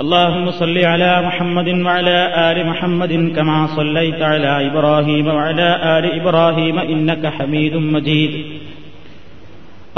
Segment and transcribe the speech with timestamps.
[0.00, 2.18] اللهم صل على محمد وعلى
[2.50, 8.34] آل محمد كما صليت على إبراهيم وعلى آل إبراهيم إنك حميد مجيد.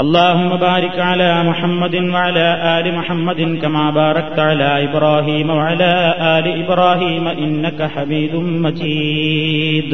[0.01, 2.47] اللهم بارك على محمد وعلى
[2.79, 5.93] آل محمد كما باركت على إبراهيم وعلى
[6.35, 9.91] آل إبراهيم إنك حميد مجيد.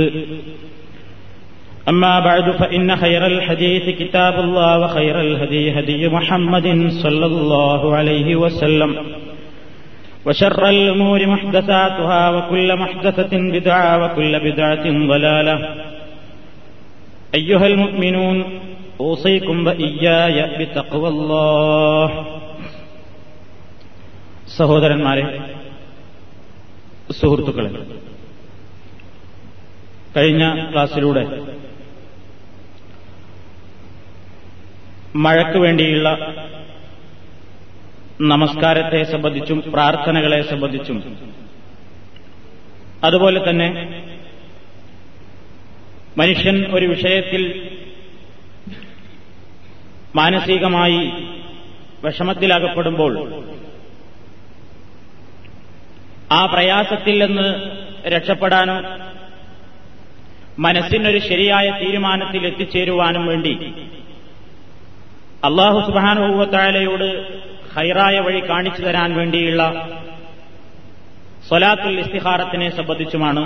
[1.89, 6.67] أما بعد فإن خير الحديث كتاب الله وخير الهدي هدي محمد
[7.03, 8.91] صلى الله عليه وسلم.
[10.28, 15.56] وشر الأمور محدثاتها وكل محدثة بدعة وكل بدعة ضلالة
[17.34, 18.36] أيها المؤمنون
[19.00, 22.08] أوصيكم وإياي بتقوى الله
[24.58, 25.24] സഹോദരന്മാരെ
[27.10, 27.70] സുഹൃത്തുക്കളെ
[30.16, 31.24] കഴിഞ്ഞ ക്ലാസ്സിലൂടെ
[35.16, 36.08] മഴയ്ക്ക് വേണ്ടിയുള്ള
[38.21, 41.33] നമസ്കാരത്തെ സംബന്ധിച്ചും പ്രാർത്ഥനകളെ സംബന്ധിച്ചും.
[43.03, 43.67] അതുപോലെ തന്നെ
[46.17, 47.71] മനുഷ്യൻ ഒരു വിഷയത്തിൽ
[50.15, 51.11] മാനസികമായി
[52.03, 53.43] വിഷമത്തിലകപ്പെടുമ്പോൾ
[56.31, 57.71] ആ പ്രയാസത്തിൽ നിന്ന്
[58.09, 58.99] രക്ഷപ്പെടാനും
[60.59, 63.73] മനസ്സിനൊരു ശരിയായ തീരുമാനത്തിൽ എത്തിച്ചേരുവാനും വേണ്ടി
[65.43, 67.48] അള്ളാഹു സുബാനുഭവത്തായാലയോട്
[67.79, 69.63] ഹൈറായ വഴി കാണിച്ചു തരാൻ വേണ്ടിയുള്ള
[71.47, 73.43] സ്വലാത്തുൽ ഇസ്തിഹാറത്തിനെ സംബന്ധിച്ചുമാണ്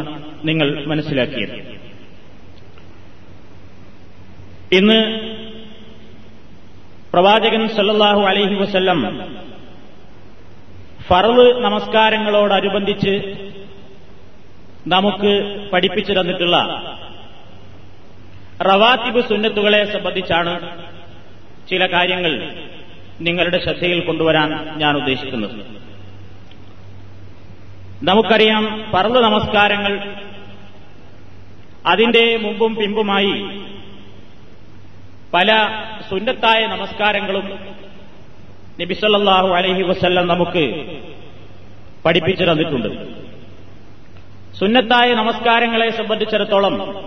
[0.47, 1.55] നിങ്ങൾ മനസ്സിലാക്കിയത്.
[4.77, 4.99] ഇന്ന്
[7.13, 8.99] പ്രവാചകൻ സല്ലാഹു അലൈഹി വസ്ല്ലം
[11.07, 13.13] ഫറവ് നമസ്കാരങ്ങളോടനുബന്ധിച്ച്
[14.87, 15.33] നമുക്ക്
[15.73, 16.57] പഠിപ്പിച്ചു തന്നിട്ടുള്ള
[18.61, 20.53] റവാത്തിബ് സുന്നത്തുകളെ സംബന്ധിച്ചാണ്
[21.69, 22.33] ചില കാര്യങ്ങൾ
[23.21, 25.83] നിങ്ങളുടെ ശ്രദ്ധയിൽ കൊണ്ടുവരാൻ ഞാൻ ഉദ്ദേശിക്കുന്നത്.
[28.03, 30.15] നമുക്കറിയാം പർവ നമസ്കാരങ്ങൾ
[31.85, 33.61] അതിന്റെ മുമ്പും പിമ്പുമായി
[35.33, 35.69] പല
[36.09, 37.59] സുന്നത്തായ നമസ്കാരങ്ങളും
[38.81, 40.85] നബിസല്ലാഹു അലഹി വസ്ല്ലം നമുക്ക്
[42.05, 43.07] പഠിപ്പിച്ചു തന്നിട്ടുണ്ട്.
[44.59, 47.03] സുന്നത്തായ നമസ്കാരങ്ങളെ സംബന്ധിച്ചിടത്തോളം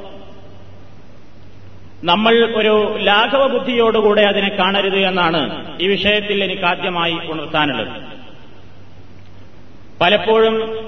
[2.04, 7.88] നമ്മൾ ഒരു ലാഘവ ബുദ്ധിയോടുകൂടെ അതിനെ കാണരുത് എന്നാണ് ഈ വിഷയത്തിൽ എനിക്ക് ആദ്യമായി ഉണർത്താനുള്ളത്.
[10.00, 10.86] പലപ്പോഴും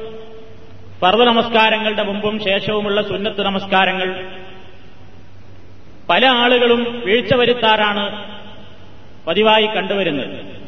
[1.02, 4.24] പർവ നമസ്കാരങ്ങളുടെ മുമ്പും ശേഷവുമുള്ള സുന്നത്ത് നമസ്കാരങ്ങൾ
[6.10, 8.34] പല ആളുകളും വീഴ്ച വരുത്താറാണ്
[9.26, 10.58] പതിവായി കണ്ടുവരുന്നത്.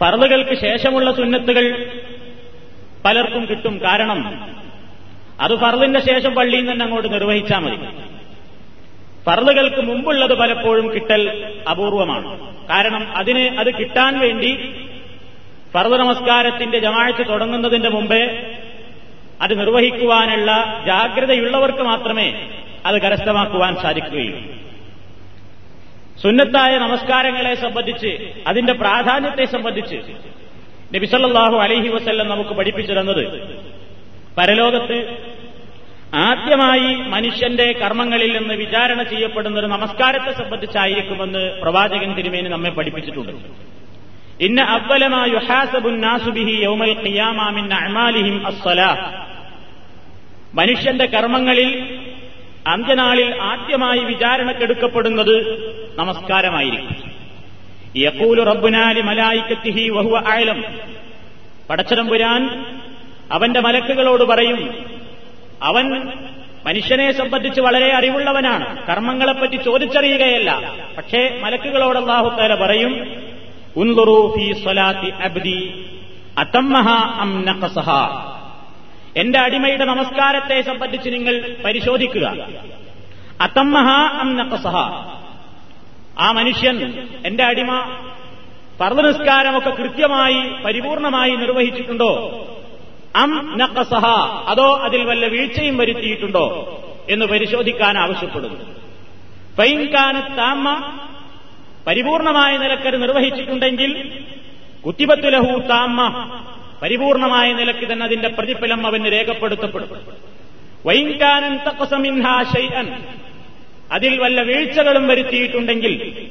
[0.00, 1.92] ഫർദുകൾക്ക് ശേഷമുള്ള സുന്നത്തുകൾ
[3.04, 3.80] പലർക്കും കിട്ടും.
[3.84, 4.48] കാരണം
[5.40, 8.05] അത് ഫർദിന്റെ ശേഷം പള്ളിയിൽ നിന്ന് അങ്ങോട്ട് നിർവഹിച്ചാൽ മതി.
[9.26, 11.22] ഫർദുകൾക്ക് മുമ്പുള്ളത് പലപ്പോഴും കിട്ടൽ
[11.70, 12.28] അപൂർവമാണ്.
[12.68, 14.50] കാരണം അതിന് അത് കിട്ടാൻ വേണ്ടി
[15.74, 18.22] ഫർദ് നമസ്കാരത്തിന്റെ ജമാഴ്ച തുടങ്ങുന്നതിന്റെ മുമ്പേ
[19.42, 20.50] അത് നിർവഹിക്കുവാനുള്ള
[20.86, 22.28] ജാഗ്രതയുള്ളവർക്ക് മാത്രമേ
[22.86, 24.40] അത് കരസ്ഥമാക്കുവാൻ സാധിക്കുകയുള്ളൂ.
[26.22, 29.98] സുന്നത്തായ നമസ്കാരങ്ങളെ സംബന്ധിച്ച് അതിന്റെ പ്രാധാന്യത്തെ സംബന്ധിച്ച്
[30.94, 33.24] നബിസല്ലാഹു അലഹി വസ്ല്ലം നമുക്ക് പഠിപ്പിച്ചു തന്നത്
[34.38, 34.98] പരലോകത്ത്
[36.14, 43.32] ആദ്യമായി മനുഷ്യന്റെ കർമ്മങ്ങളിൽ നിന്ന് വിചാരണ ചെയ്യപ്പെടുന്ന ഒരു നമസ്കാരത്തെ സംബന്ധിച്ചായിരിക്കുമെന്ന് പ്രവാചകൻ തിരുമേനി നമ്മെ പഠിപ്പിച്ചിട്ടുണ്ട്.
[44.40, 44.60] ഇന്ന
[48.46, 49.12] അസ്സലാ.
[50.54, 51.98] മനുഷ്യന്റെ കർമ്മങ്ങളിൽ
[52.66, 55.58] അന്ത്യനാളിൽ ആദ്യമായി വിചാരണക്കെടുക്കപ്പെടുന്നത്
[55.98, 57.12] നമസ്കാരമായിരിക്കും.
[57.96, 60.64] യക്കൂലു റബ്ബുനാലി മലായിക്കത്തിഹി വഹുവ ആയലം
[61.70, 62.64] പടച്ചതമ്പുരാൻ
[63.32, 64.95] അവന്റെ മലക്കുകളോട് പറയും
[65.62, 66.12] അവൻ
[66.66, 68.86] മനുഷ്യനെ സംബന്ധിച്ച് വളരെ അറിവുള്ളവനാണ്.
[68.86, 70.72] കർമ്മങ്ങളെപ്പറ്റി ചോദിച്ചറിയുകയല്ല.
[70.98, 73.22] പക്ഷേ മലക്കുകളോട് അള്ളാഹുത്താല പറയും
[73.76, 75.86] ഉൻലുറു സ്വലാത്തി അബ്ദി
[76.38, 76.88] അതമ്മഹ
[77.20, 77.44] അം
[79.16, 82.48] എന്റെ അടിമയുടെ നമസ്കാരത്തെ സംബന്ധിച്ച് നിങ്ങൾ പരിശോധിക്കുക.
[83.40, 84.60] അതമ്മഹ അം
[86.18, 87.96] ആ മനുഷ്യൻ എന്റെ അടിമ
[88.80, 92.42] പർവ നിസ്കാരമൊക്കെ കൃത്യമായി പരിപൂർണമായി നിർവഹിച്ചിട്ടുണ്ടോ?
[93.16, 94.06] അം നഖസഹ.
[94.46, 96.72] അതോ അതിൽ വല്ല വീഴ്ചയും വരുത്തിയിട്ടുണ്ടോ
[97.10, 98.60] എന്ന് പരിശോധിക്കാൻ ആവശ്യപ്പെടുന്നു.
[99.56, 100.92] ഫൈൻകാന താമ.
[101.86, 104.22] പരിപൂർണമായ നിലക്കത് നിർവഹിച്ചിട്ടുണ്ടെങ്കിൽ
[104.86, 106.00] കുത്തിബത്തുലഹു താമ.
[106.82, 110.00] പരിപൂർണമായ നിലയ്ക്ക് തന്നെ അതിന്റെ പ്രതിഫലം അവന് രേഖപ്പെടുത്തപ്പെടും.
[110.86, 113.02] വൈകാനൻ തക്കസമിൻഹാ ഷൈഅൻ.
[113.92, 116.26] അതിൽ വല്ല വീഴ്ചകളും വരുത്തിയിട്ടുണ്ടെങ്കിൽ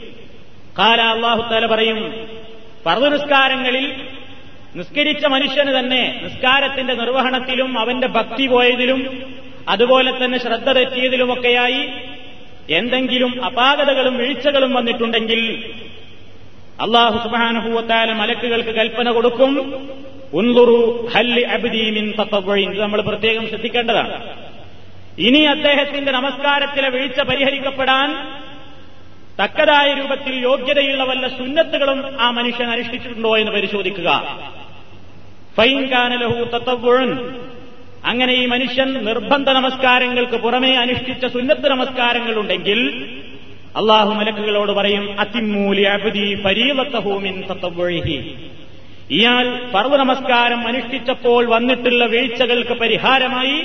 [0.80, 2.28] കാല അള്ളാഹുത്താല പറയും
[2.86, 4.15] പർവ നിസ്കാരങ്ങളിൽ
[4.76, 9.34] നിസ്കരിച്ച മനുഷ്യന് തന്നെ നിസ്കാരത്തിന്റെ നിർവഹണത്തിലും അവന്റെ ഭക്തി പോയതിലും
[9.70, 11.90] അതുപോലെ തന്നെ ശ്രദ്ധ തെറ്റിയതിലുമൊക്കെയായി
[12.70, 15.42] എന്തെങ്കിലും അപാകതകളും വീഴ്ചകളും വന്നിട്ടുണ്ടെങ്കിൽ
[16.82, 19.54] അള്ളാഹു സുബാനുഭൂവത്താല മലക്കുകൾക്ക് കൽപ്പന കൊടുക്കും.
[20.34, 22.14] ഉൻലുറു ഹല്ലി അബ്ദീമിൻ
[22.60, 24.16] ഇത് നമ്മൾ പ്രത്യേകം ശ്രദ്ധിക്കേണ്ടതാണ്.
[25.18, 28.10] ഇനി അദ്ദേഹത്തിന്റെ നമസ്കാരത്തിലെ വീഴ്ച പരിഹരിക്കപ്പെടാൻ
[29.44, 34.10] തക്കതായ രൂപത്തിൽ യോഗ്യതയുള്ള വല്ല സുന്നത്തുകളും ആ മനുഷ്യൻ അനുഷ്ഠിച്ചിട്ടുണ്ടോ എന്ന് പരിശോധിക്കുക.
[35.58, 37.12] ഫൈൻ കാനലഹു തത്തവുഴൻ
[38.06, 42.80] അങ്ങനെ ഈ മനുഷ്യൻ നിർബന്ധ നമസ്കാരങ്ങൾക്ക് പുറമേ അനുഷ്ഠിച്ച സുന്നത്ത് നമസ്കാരങ്ങളുണ്ടെങ്കിൽ
[43.80, 48.18] അള്ളാഹു മലക്കുകളോട് പറയും അതിമൂലി അബുദി പരീവത്തഹൂമിൻ തത്തവൊഴിഹി
[49.18, 53.58] ഇയാൾ പർവ നമസ്കാരം അനുഷ്ഠിച്ചപ്പോൾ വന്നിട്ടുള്ള വീഴ്ചകൾക്ക് പരിഹാരമായി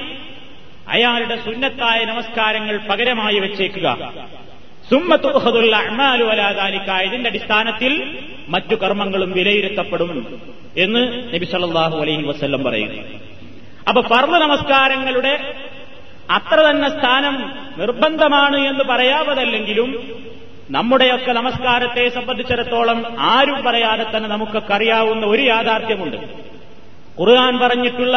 [0.94, 3.86] അയാളുടെ സുന്നത്തായ നമസ്കാരങ്ങൾ പകരമായി വെച്ചേക്കുക.
[4.90, 10.40] സുമ്മത്തുഹദുള്ള അമാലു അലാദാലിക്ക ഇതിന്റെ അടിസ്ഥാനത്തിൽ മറ്റു കർമ്മങ്ങളും വിലയിരുത്തപ്പെടും
[10.76, 13.02] എന്ന് നബി സല്ലല്ലാഹു അലൈഹി വസ്ല്ലം പറയുന്നു.
[13.88, 15.54] അപ്പൊ പർവ നമസ്കാരങ്ങളുടെ
[16.30, 19.90] അത്ര തന്നെ സ്ഥാനം നിർബന്ധമാണ് എന്ന് പറയാവതല്ലെങ്കിലും
[20.70, 26.16] നമ്മുടെയൊക്കെ നമസ്കാരത്തെ സംബന്ധിച്ചിടത്തോളം ആരും പറയാതെ തന്നെ നമുക്കൊക്കെ അറിയാവുന്ന ഒരു യാഥാർത്ഥ്യമുണ്ട്.
[27.20, 28.16] ഖുർആൻ പറഞ്ഞിട്ടുള്ള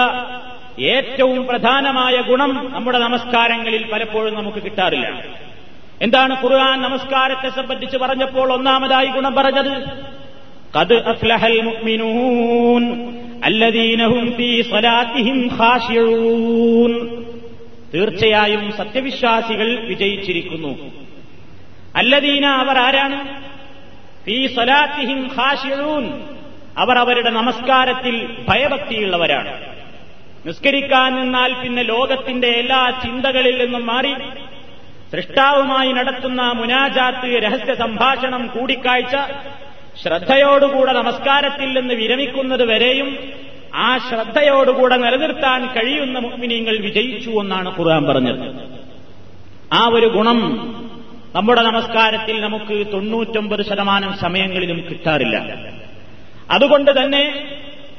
[0.80, 5.10] ഏറ്റവും പ്രധാനമായ ഗുണം നമ്മുടെ നമസ്കാരങ്ങളിൽ പലപ്പോഴും നമുക്ക് കിട്ടാറില്ല.
[6.02, 9.72] എന്താണ് ഖുർആൻ നമസ്കാരത്തെ സംബന്ധിച്ച് പറഞ്ഞപ്പോൾ ഒന്നാമതായി ഗുണം പറഞ്ഞത്?
[10.80, 13.12] കത് അഫ്ലഹൽ മുഅ്മിനൂൻ
[14.36, 15.50] ഫീ സ്വലാത്തിഹിം
[17.94, 20.92] തീർച്ചയായും സത്യവിശ്വാസികൾ വിജയിച്ചിരിക്കുന്നു.
[21.96, 23.42] അല്ലദീന അവർ ആരാണ്?
[24.26, 25.30] ഫീ സ്വലാത്തിഹിം
[26.78, 29.74] അവർ അവരുടെ നമസ്കാരത്തിൽ ഭയഭക്തിയുള്ളവരാണ്.
[30.46, 34.14] നിസ്കരിക്കാൻ നിന്നാൽ പിന്നെ ലോകത്തിന്റെ എല്ലാ ചിന്തകളിൽ നിന്നും മാറി
[35.14, 39.16] സൃഷ്ടാവുമായി നടത്തുന്ന മുനാജാത്ത് രഹസ്യ സംഭാഷണം കൂടിക്കാഴ്ച
[40.04, 43.10] ശ്രദ്ധയോടുകൂടെ നമസ്കാരത്തിൽ നിന്ന് വിരമിക്കുന്നത് വരെയും
[43.76, 48.46] ആ ശ്രദ്ധയോടുകൂടെ നിലനിർത്താൻ കഴിയുന്ന മുഗ്മിനീങ്ങൾ വിജയിച്ചു എന്നാണ് ഖുർആൻ പറഞ്ഞത്.
[49.74, 50.40] ആ ഒരു ഗുണം
[51.36, 55.38] നമ്മുടെ നമസ്കാരത്തിൽ നമുക്ക് തൊണ്ണൂറ്റൊമ്പത് ശതമാനം സമയങ്ങളിലും കിട്ടാറില്ല.
[56.52, 57.24] അതുകൊണ്ട് തന്നെ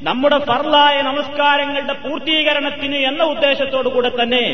[0.03, 4.45] നമ്മുടെ ഫർലായ നമസ്കാരങ്ങളുടെ പൂർത്തീകരണത്തിന് എന്ന ഉദ്ദേശത്തോടു കൂടെ തന്നെ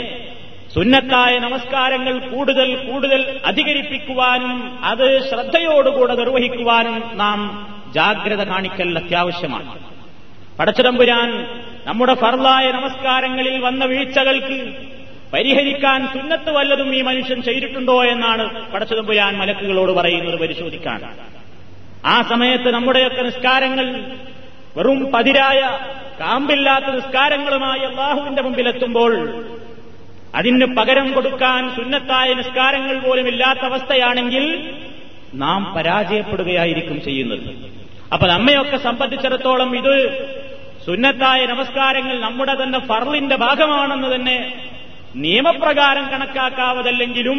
[0.75, 7.41] സുന്നത്തായ നമസ്കാരങ്ങൾ കൂടുതൽ കൂടുതൽ അധികരിപ്പിക്കുവാനും അത് ശ്രദ്ധയോടുകൂടെ നിർവഹിക്കുവാനും നാം
[7.95, 9.79] ജാഗ്രത കാണിക്കൽ അത്യാവശ്യമാണ്.
[10.59, 11.31] പടച്ചിടമ്പുരാൻ
[11.87, 14.59] നമ്മുടെ ഫർലായ നമസ്കാരങ്ങളിൽ വന്ന വീഴ്ചകൾക്ക്
[15.33, 21.01] പരിഹരിക്കാൻ സുന്നത്ത് വല്ലതും ഈ മനുഷ്യൻ ചെയ്തിട്ടുണ്ടോ എന്നാണ് പടച്ചിടമ്പുരാൻ മലക്കുകളോട് പറയുന്നത് പരിശോധിക്കാൻ.
[22.05, 23.87] ആ സമയത്ത് നമ്മുടെയൊക്കെ നിസ്കാരങ്ങൾ
[24.77, 25.61] വെറും പതിരായ
[26.21, 29.13] കാമ്പില്ലാത്ത നിസ്കാരങ്ങളുമായി അള്ളാഹുവിന്റെ മുമ്പിലെത്തുമ്പോൾ
[30.35, 34.45] അതിന് പകരം കൊടുക്കാൻ സുന്നത്തായ നിസ്കാരങ്ങൾ പോലും ഇല്ലാത്ത അവസ്ഥയാണെങ്കിൽ
[35.35, 37.49] നാം പരാജയപ്പെടുകയായിരിക്കും ചെയ്യുന്നത്.
[38.13, 39.95] അപ്പൊ നമ്മയൊക്കെ സംബന്ധിച്ചിടത്തോളം ഇത്
[40.87, 44.39] സുന്നത്തായ നമസ്കാരങ്ങൾ നമ്മുടെ തന്നെ ഫർലിന്റെ ഭാഗമാണെന്ന് തന്നെ
[45.25, 47.39] നിയമപ്രകാരം കണക്കാക്കാവതല്ലെങ്കിലും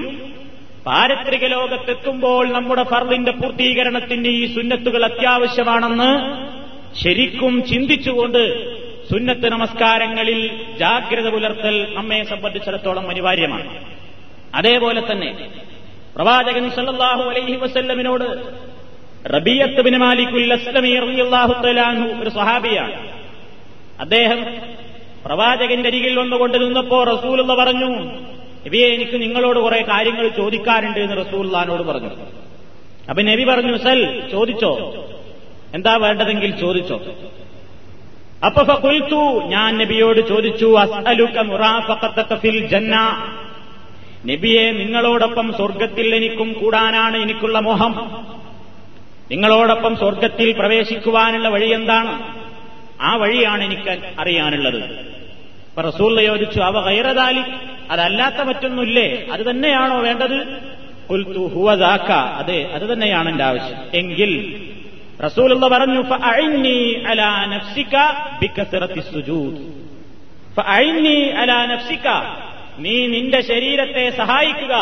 [0.85, 6.11] പാരത്രിക ലോകത്തെത്തുമ്പോൾ നമ്മുടെ ഫർലിന്റെ പൂർത്തീകരണത്തിന് ഈ സുന്നത്തുകൾ അത്യാവശ്യമാണെന്ന്
[7.01, 8.43] ശരിക്കും ചിന്തിച്ചുകൊണ്ട്
[9.11, 13.85] സുന്നത്ത് നമസ്കാരങ്ങളിൽ ജാഗ്രത പുലർത്തൽ നമ്മെ സംബന്ധിച്ചിടത്തോളം അനിവാര്യമാണ്.
[14.55, 15.49] അതേപോലെ തന്നെ
[16.15, 18.23] പ്രവാചകൻ സല്ലാഹു അലൈഹി വസല്ലമിനോട്
[19.29, 19.95] റബിയത്ത് ബിൻ
[20.53, 20.89] അസ്ലമി
[22.23, 23.09] ഒരു സ്വഹാബിയാണ്.
[23.99, 24.45] അദ്ദേഹം
[25.25, 27.89] പ്രവാചകന്റെ അരികിൽ വന്നുകൊണ്ട് നിന്നപ്പോ റസൂലുള്ള പറഞ്ഞു
[28.65, 32.09] നബിയെ എനിക്ക് നിങ്ങളോട് കുറെ കാര്യങ്ങൾ ചോദിക്കാറുണ്ട് എന്ന് റസൂല്ലാനോട് പറഞ്ഞു.
[33.09, 34.73] അപ്പൊ നബി പറഞ്ഞു സൽ ചോദിച്ചോ?
[35.73, 37.01] എന്താ വേണ്ടതെങ്കിൽ ചോദിച്ചോ?
[38.45, 42.95] അപ്പൊ ഫുൽത്തു ഞാൻ നബിയോട് ചോദിച്ചു അസ്അലുക മുറാഫഖതക ഫിൽ ജന്ന.
[44.25, 48.25] നബിയെ നിങ്ങളോടൊപ്പം സ്വർഗത്തിൽ എനിക്കും കൂടാനാണ് എനിക്കുള്ള മോഹം.
[49.31, 52.35] നിങ്ങളോടൊപ്പം സ്വർഗത്തിൽ പ്രവേശിക്കുവാനുള്ള വഴി എന്താണ്?
[53.01, 54.83] ആ വഴിയാണ് എനിക്ക് അറിയാനുള്ളത്.
[55.69, 57.41] അപ്പൊ റസൂൽ ചോദിച്ചു അവ കൈറതാലി
[57.91, 59.27] അതല്ലാത്ത മറ്റൊന്നുമില്ലേ?
[59.31, 60.71] അത് തന്നെയാണോ വേണ്ടത്?
[62.13, 63.77] അതെ അത് തന്നെയാണ് എന്റെ ആവശ്യം.
[63.93, 64.61] എങ്കിൽ
[65.23, 66.01] റസൂലുള്ള പറഞ്ഞു
[72.77, 74.75] നീ നിന്റെ ശരീരത്തെ സഹായിക്കുക.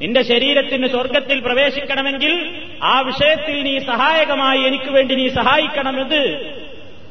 [0.00, 6.22] നിന്റെ ശരീരത്തിന് സ്വർഗത്തിൽ പ്രവേശിക്കണമെങ്കിൽ ആ വിഷയത്തിൽ നീ സഹായകമായി എനിക്ക് വേണ്ടി നീ സഹായിക്കണമെന്ന്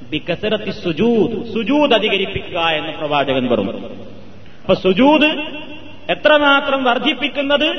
[0.09, 3.87] ബിക്കസരത്തി സുജൂദ് സുജൂദ് അധികരിപ്പിക്കുക എന്ന് പ്രവാചകൻ പറഞ്ഞു.
[4.61, 5.29] അപ്പൊ സുജൂദ്
[6.11, 7.69] എത്രമാത്രം വർദ്ധിപ്പിക്കുന്നത്?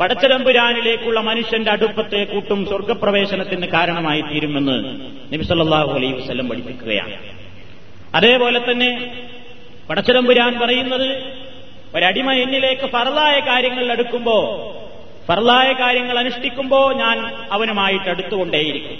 [0.00, 5.00] പടച്ചരമ്പുരാനിലേക്കുള്ള മനുഷ്യന്റെ അടുപ്പത്തെ കൂട്ടും സ്വർഗപ്രവേശനത്തിന് കാരണമായി തീരുമെന്ന്
[5.34, 7.16] നബിസല്ലാഹു അലൈഹി വസ്ലം പഠിപ്പിക്കുകയാണ്.
[8.14, 9.22] അതേപോലെ തന്നെ
[9.90, 11.22] പടച്ചതമ്പുരാൻ പറയുന്നത്
[11.94, 14.36] ഒരടിമ എന്നിലേക്ക് ഫറലായ കാര്യങ്ങൾ അടുക്കുമ്പോ
[15.28, 18.98] ഫറലായ കാര്യങ്ങൾ അനുഷ്ഠിക്കുമ്പോ ഞാൻ അവനുമായിട്ട് അടുത്തുകൊണ്ടേയിരിക്കും.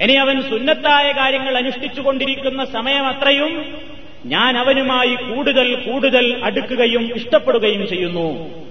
[0.00, 3.78] ഇനി അവൻ സുന്നത്തായ കാര്യങ്ങൾ അനുഷ്ഠിച്ചുകൊണ്ടിരിക്കുന്ന സമയം അത്രയും
[4.24, 8.62] ഞാൻ അവനുമായി കൂടുതൽ കൂടുതൽ അടുക്കുകയും ഇഷ്ടപ്പെടുകയും ചെയ്യുന്നു.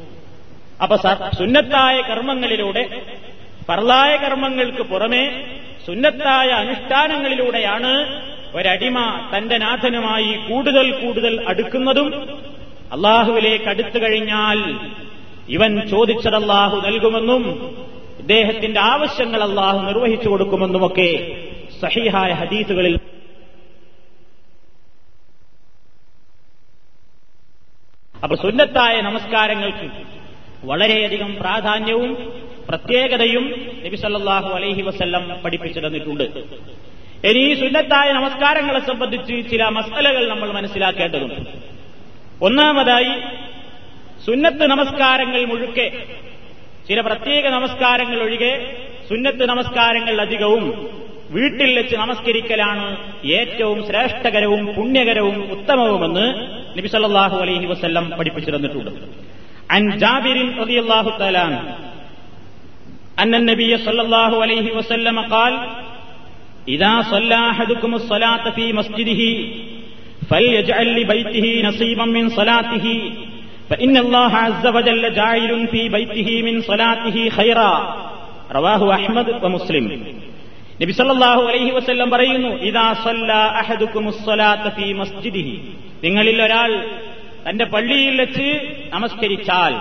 [0.81, 0.95] അപ്പൊ
[1.37, 2.83] സുന്നത്തായ കർമ്മങ്ങളിലൂടെ
[3.69, 5.23] പർലായ കർമ്മങ്ങൾക്ക് പുറമെ
[5.85, 7.91] സുന്നത്തായ അനുഷ്ഠാനങ്ങളിലൂടെയാണ്
[8.53, 8.97] ഒരടിമ
[9.33, 12.07] തന്റെ നാഥനുമായി കൂടുതൽ കൂടുതൽ അടുക്കുന്നതും.
[12.91, 14.59] അള്ളാഹുവിലേക്ക് അടുത്തു കഴിഞ്ഞാൽ
[15.49, 17.43] ഇവൻ ചോദിച്ചത് അള്ളാഹു നൽകുമെന്നും
[18.19, 21.09] ഇദ്ദേഹത്തിന്റെ ആവശ്യങ്ങൾ അള്ളാഹു നിർവഹിച്ചു കൊടുക്കുമെന്നുമൊക്കെ
[21.81, 22.95] സഹിഹായ ഹദീസുകളിൽ
[28.15, 29.87] അപ്പൊ സുന്നത്തായ നമസ്കാരങ്ങൾക്ക്
[30.69, 32.11] വളരെയധികം പ്രാധാന്യവും
[32.69, 33.45] പ്രത്യേകതയും
[33.85, 36.23] നബി സല്ലാഹു അലൈഹി വസ്ല്ലം പഠിപ്പിച്ചു തന്നിട്ടുണ്ട്.
[37.29, 41.41] ഇനി ഈ സുന്നത്തായ നമസ്കാരങ്ങളെ സംബന്ധിച്ച് ചില മസലകൾ നമ്മൾ മനസ്സിലാക്കേണ്ടതുണ്ട്.
[42.47, 43.13] ഒന്നാമതായി
[44.25, 45.87] സുന്നത്ത് നമസ്കാരങ്ങൾ മുഴുക്കെ
[46.87, 48.53] ചില പ്രത്യേക നമസ്കാരങ്ങൾ ഒഴികെ
[49.09, 50.65] സുന്നത്ത് നമസ്കാരങ്ങൾ അധികവും
[51.31, 52.85] വീട്ടിൽ വെച്ച് നമസ്കരിക്കലാണ്
[53.37, 56.25] ഏറ്റവും ശ്രേഷ്ഠകരവും പുണ്യകരവും ഉത്തമവുമെന്ന്
[56.77, 58.91] നബി സല്ലാഹു അലൈഹി വസ്ല്ലം പഠിപ്പിച്ചു തന്നിട്ടുണ്ട്.
[59.70, 61.60] عن جابر رضي الله تعالى عنه
[63.18, 65.54] أن النبي صلى الله عليه وسلم قال
[66.68, 69.22] إذا صلى أحدكم الصلاة في مسجده
[70.30, 72.86] فليجعل لبيته نصيبا من صلاته
[73.70, 77.72] فإن الله عز وجل جاعل في بيته من صلاته خيرا
[78.52, 79.86] رواه أحمد ومسلم
[80.80, 85.54] നബി സല്ലല്ലാഹു അലൈഹി വസല്ലം പറയുന്നു ഇദാ സല്ല അഹദുക്കുമുസ് സ്വലാത്ത ഫീ മസ്ജിദിഹി
[86.02, 86.70] നിങ്ങളിൽ ഒരാൾ
[87.47, 89.73] തന്റെ പള്ളിയിൽ വെച്ച് നമസ്കരിച്ചാൽ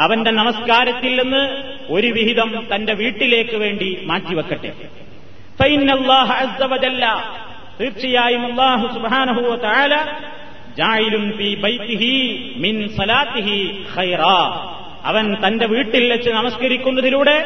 [0.00, 1.42] അവന്റെ നമസ്കാരത്തിൽ നിന്ന്
[1.88, 4.72] ഒരു വിഹിതം തന്റെ വീട്ടിലേക്ക് വേണ്ടി മാറ്റിവെക്കട്ടെ.
[7.80, 8.58] തീർച്ചയായും
[15.04, 17.36] അവൻ തന്റെ വീട്ടിൽ വെച്ച് നമസ്കരിക്കുന്നതിലൂടെ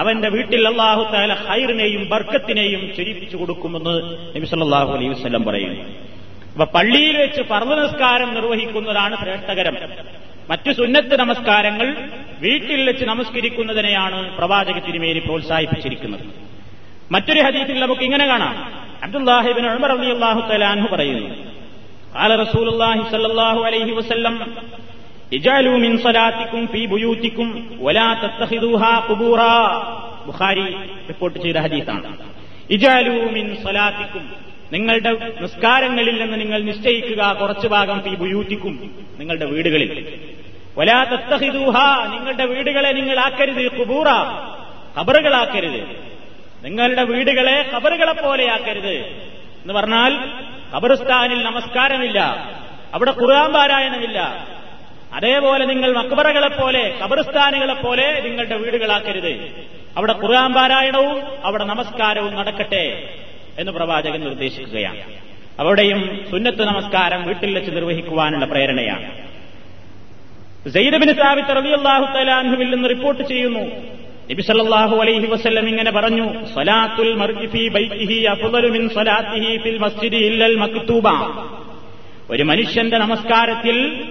[0.00, 3.94] അവന്റെ വീട്ടിൽ അള്ളാഹു താല ഹൈറിനെയും ബർക്കത്തിനെയും ചൊരിപ്പിച്ചു കൊടുക്കുമെന്ന്
[4.34, 5.82] നബി സല്ലല്ലാഹു അലൈഹി വസല്ലം പറയുന്നു
[6.52, 9.76] അപ്പൊ പള്ളിയിൽ വെച്ച് പർവ്വ നമസ്കാരം നിർവഹിക്കുന്നതാണ് ശ്രേഷ്ഠകരം
[10.50, 11.88] മറ്റു സുന്നത്ത് നമസ്കാരങ്ങൾ
[12.40, 16.24] വീട്ടിൽ വെച്ച് നമസ്കരിക്കുന്നതിനെയാണ് പ്രവാചക തിരുമേനി പ്രോത്സാഹിപ്പിച്ചിരിക്കുന്നത്
[17.14, 18.56] മറ്റൊരു ഹദീസിൽ നമുക്ക് ഇങ്ങനെ കാണാം
[19.06, 21.28] അബ്ദുല്ലാഹിബിൻ ഉമർ റളിയല്ലാഹു തആല അൻഹു പറയുന്നു
[22.14, 24.34] قال رسول الله صلى الله عليه وسلم
[30.25, 30.63] ബുഖാരി
[31.07, 32.17] റിപ്പോർട്ട് ചെയ്ത ഹദീസാണ്.
[34.73, 40.19] നിങ്ങളുടെ നിസ്കാരങ്ങളിൽ നിന്ന് നിങ്ങൾ നിശ്ചയിക്കുക കുറച്ചു ഭാഗം ഫി ബുയൂറ്റിക്കും നിങ്ങളുടെ വീടുകളിൽ.
[40.77, 41.75] ഒലാ തത്തഹിദൂഹ
[42.15, 44.07] നിങ്ങളുടെ വീടുകളെ നിങ്ങൾ ആക്കരുത് കുബൂറ
[44.99, 45.81] കബറുകളാക്കരുത്
[46.63, 48.95] നിങ്ങളുടെ വീടുകളെ കബറുകളെ പോലെയാക്കരുത്
[49.61, 50.29] എന്ന് പറഞ്ഞാൽ
[50.75, 52.19] കബറിസ്ഥാനിൽ നമസ്കാരമില്ല.
[52.93, 54.47] അവിടെ ഖുർആൻ പാരായണമില്ല.
[55.15, 56.47] അതേപോലെ നിങ്ങൾ മക്ബറകളെ
[57.73, 59.33] പോലെ നിങ്ങളുടെ വീടുകളാക്കരുത്.
[59.97, 63.09] അവിടെ ഖുർആൻ പാരായണവും അവിടെ നമസ്കാരവും നടക്കട്ടെ
[63.59, 65.01] എന്ന് പ്രവാചകൻ നിർദ്ദേശിക്കുകയാണ്.
[65.59, 69.35] അവിടെയും സുന്നത്ത് നമസ്കാരം വീട്ടിൽ വെച്ച് നിർവഹിക്കുവാനുള്ള പ്രേരണയാണ്.
[70.69, 73.95] സയ്യിദ്ബിൻ സാബിത്ത് റളിയല്ലാഹു തലാൻഹുവിൽ നിന്ന് റിപ്പോർട്ട് ചെയ്യുന്നു.
[74.31, 80.15] നബി സല്ലല്ലാഹു അലൈഹി വസല്ലം ഇങ്ങനെ പറഞ്ഞു സ്വലാത്തുൽ മർഇ ഫീ ബൈതിഹി അഫ്ളലു മിൻ സ്വലാത്തിഹി ഫിൽ മസ്ജിദി
[80.15, 81.07] ഇല്ലൽ മക്തൂബ.
[82.29, 84.03] ഒരു മനുഷ്യന്റെ നമസ്കാരത്തിൽ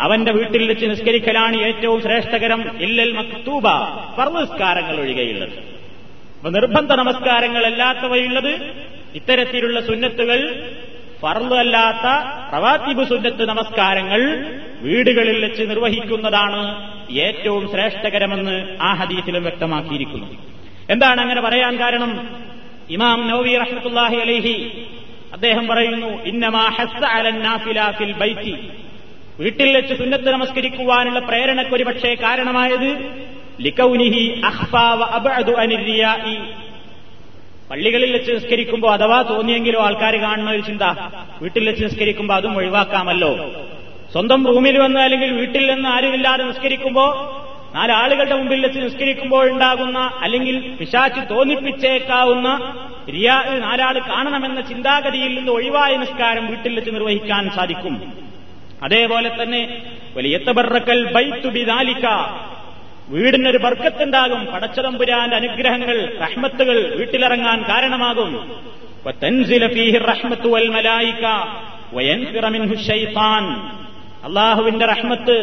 [0.00, 3.68] അവന്റെ വീട്ടിൽ വെച്ച് നിസ്കരിക്കലാണ് ഏറ്റവും ശ്രേഷ്ഠകരം ഇല്ലൽ മക്തൂബ
[4.18, 5.56] പർവസ്കാരങ്ങൾ ഒഴികെയുള്ളത്.
[6.36, 8.52] അപ്പൊ നിർബന്ധ നമസ്കാരങ്ങളല്ലാത്തവയുള്ളത്
[9.14, 10.40] ഇത്തരത്തിലുള്ള സുന്നത്തുകൾ
[11.22, 12.06] ഫർൾ അല്ലാത്ത
[13.08, 14.20] സുന്നത്ത് നമസ്കാരങ്ങൾ
[14.80, 16.62] വീടുകളിൽ വെച്ച് നിർവഹിക്കുന്നതാണ്
[17.18, 20.28] ഏറ്റവും ശ്രേഷ്ഠകരമെന്ന് ആ ഹദീസിലും വ്യക്തമാക്കിയിരിക്കുന്നു.
[20.90, 22.12] എന്താണ് അങ്ങനെ പറയാൻ കാരണം?
[22.90, 24.86] ഇമാം നോവി റഹ്മത്തുല്ലാഹി അലൈഹി
[25.32, 28.54] അദ്ദേഹം പറയുന്നു ഇന്നമാ ഹസ്സ അലൻ നാഫിലാഫിൽ ബൈത്തി.
[29.40, 32.90] വീട്ടിൽ വെച്ച് സുന്നത്ത് നമസ്കരിക്കുവാനുള്ള പ്രേരണക്കൊരു പക്ഷേ കാരണമായത്
[33.60, 34.40] ലിക്കൗനിഹി
[35.58, 36.36] അനിരിയായി.
[37.70, 40.82] പള്ളികളിൽ വെച്ച് നിസ്കരിക്കുമ്പോൾ അഥവാ തോന്നിയെങ്കിലോ ആൾക്കാർ കാണുന്ന ഒരു ചിന്ത
[41.42, 43.32] വീട്ടിൽ വെച്ച് നിസ്കരിക്കുമ്പോൾ അതും ഒഴിവാക്കാമല്ലോ.
[44.12, 47.10] സ്വന്തം റൂമിൽ വന്ന് അല്ലെങ്കിൽ വീട്ടിൽ നിന്ന് ആരുമില്ലാതെ നിസ്കരിക്കുമ്പോൾ
[47.76, 52.48] നാലാളുകളുടെ മുമ്പിൽ വെച്ച് നിസ്കരിക്കുമ്പോൾ ഉണ്ടാകുന്ന അല്ലെങ്കിൽ പിശാച്ച് തോന്നിപ്പിച്ചേക്കാവുന്ന
[53.12, 58.25] റിയാ നാലാൾ കാണണമെന്ന ചിന്താഗതിയിൽ നിന്ന് ഒഴിവായ നിസ്കാരം വീട്ടിൽ വെച്ച് നിർവഹിക്കാൻ സാധിക്കും.
[58.82, 59.80] അതേപോലെ തന്നെ
[60.16, 62.06] വലിയ തബറക്കൽ ബൈത്തുബിദാലിക്ക
[63.08, 68.60] വീടിനൊരു ബർക്കത്തുണ്ടാകും പടച്ചതമ്പുരാന്റെ അനുഗ്രഹങ്ങൾ റഹ്മത്തുകൾ വീട്ടിലിറങ്ങാൻ കാരണമാകും.
[74.24, 75.36] അള്ളാഹുവിന്റെ റഹ്മത്ത്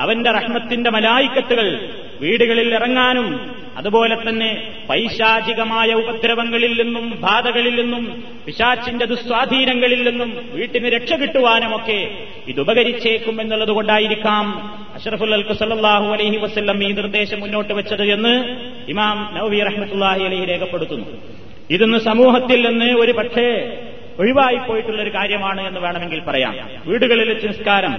[0.00, 1.88] അവന്റെ റഹ്മത്തിന്റെ മലായിക്കത്തുകൾ
[2.20, 12.10] വീടുകളിൽ ഇറങ്ങാനും അതുപോലെ തന്നെ പൈശാചികമായ ഉപദ്രവങ്ങളിൽ നിന്നും ബാധകളിൽ നിന്നും പിശാച്ചിന്റെ ദുസ്വാധീനങ്ങളിൽ നിന്നും വീട്ടിന് രക്ഷ കിട്ടുവാനുമൊക്കെ
[12.48, 14.46] ഇത് ഉപകരിച്ചേക്കും എന്നുള്ളത് കൊണ്ടായിരിക്കാം
[14.94, 18.56] അഷറഫുൽ അൽക്കു സല്ലാഹു അലൈഹി വസ്ല്ലം ഈ നിർദ്ദേശം മുന്നോട്ട് വെച്ചത് എന്ന്
[18.88, 21.06] ഇമാം നവബി റഹ്മത്തുല്ലാഹി അലഹി രേഖപ്പെടുത്തുന്നു.
[21.70, 23.78] ഇതൊന്ന് സമൂഹത്തിൽ നിന്ന് ഒരു പക്ഷേ
[24.18, 26.70] ഒഴിവായി പോയിട്ടുള്ള ഒരു കാര്യമാണ് എന്ന് വേണമെങ്കിൽ പറയാം.
[26.86, 27.92] വീടുകളിൽ വെച്ച് നിസ്കാരം.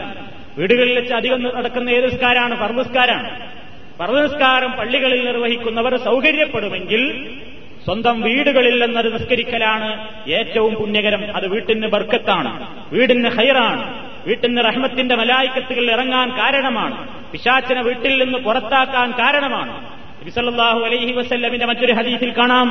[0.57, 2.59] വീടുകളിൽ വെച്ച് അധികം നടക്കുന്ന ഏത് നിസ്കാരമാണ്?
[2.59, 3.60] പർവസ്കാരാണ്
[3.99, 7.01] പർവസ്കാരം പള്ളികളിൽ നിർവഹിക്കുന്നവർ സൗകര്യപ്പെടുമെങ്കിൽ
[7.85, 9.89] സ്വന്തം വീടുകളിൽ നിന്നത് നിസ്കരിക്കലാണ്
[10.31, 11.35] ഏറ്റവും പുണ്യകരം.
[11.35, 12.51] അത് വീട്ടിന് ബർക്കത്താണ്
[12.93, 13.83] വീടിന് ഹൈറാണ്
[14.27, 16.97] വീട്ടിന് റഹ്മത്തിന്റെ മലായിക്കത്തുകൾ ഇറങ്ങാൻ കാരണമാണ്
[17.31, 19.73] പിശാച്ചിനെ വീട്ടിൽ നിന്ന് പുറത്താക്കാൻ കാരണമാണ്.
[20.21, 22.69] നബിസല്ലാഹു അലൈഹി വസല്ലമിന്റെ മറ്റൊരു ഹദീസിൽ കാണാം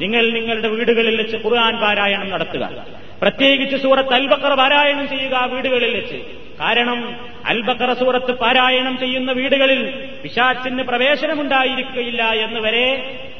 [0.00, 2.84] നിങ്ങൾ നിങ്ങളുടെ വീടുകളിൽ വെച്ച് ഖുർആൻ പാരായണം നടത്തുക.
[3.22, 6.43] പ്രത്യേകിച്ച് സൂറത്ത് അൽബക്ര പാരായണം ചെയ്യുക വീടുകളിൽ വെച്ച്.
[6.60, 6.98] കാരണം
[7.50, 9.80] അൽബക്കറ സൂറത്ത് പാരായണം ചെയ്യുന്ന വീടുകളിൽ
[10.22, 12.86] പിശാച്ചിന് പ്രവേശനമുണ്ടായിരിക്കുകയില്ല എന്ന് വരെ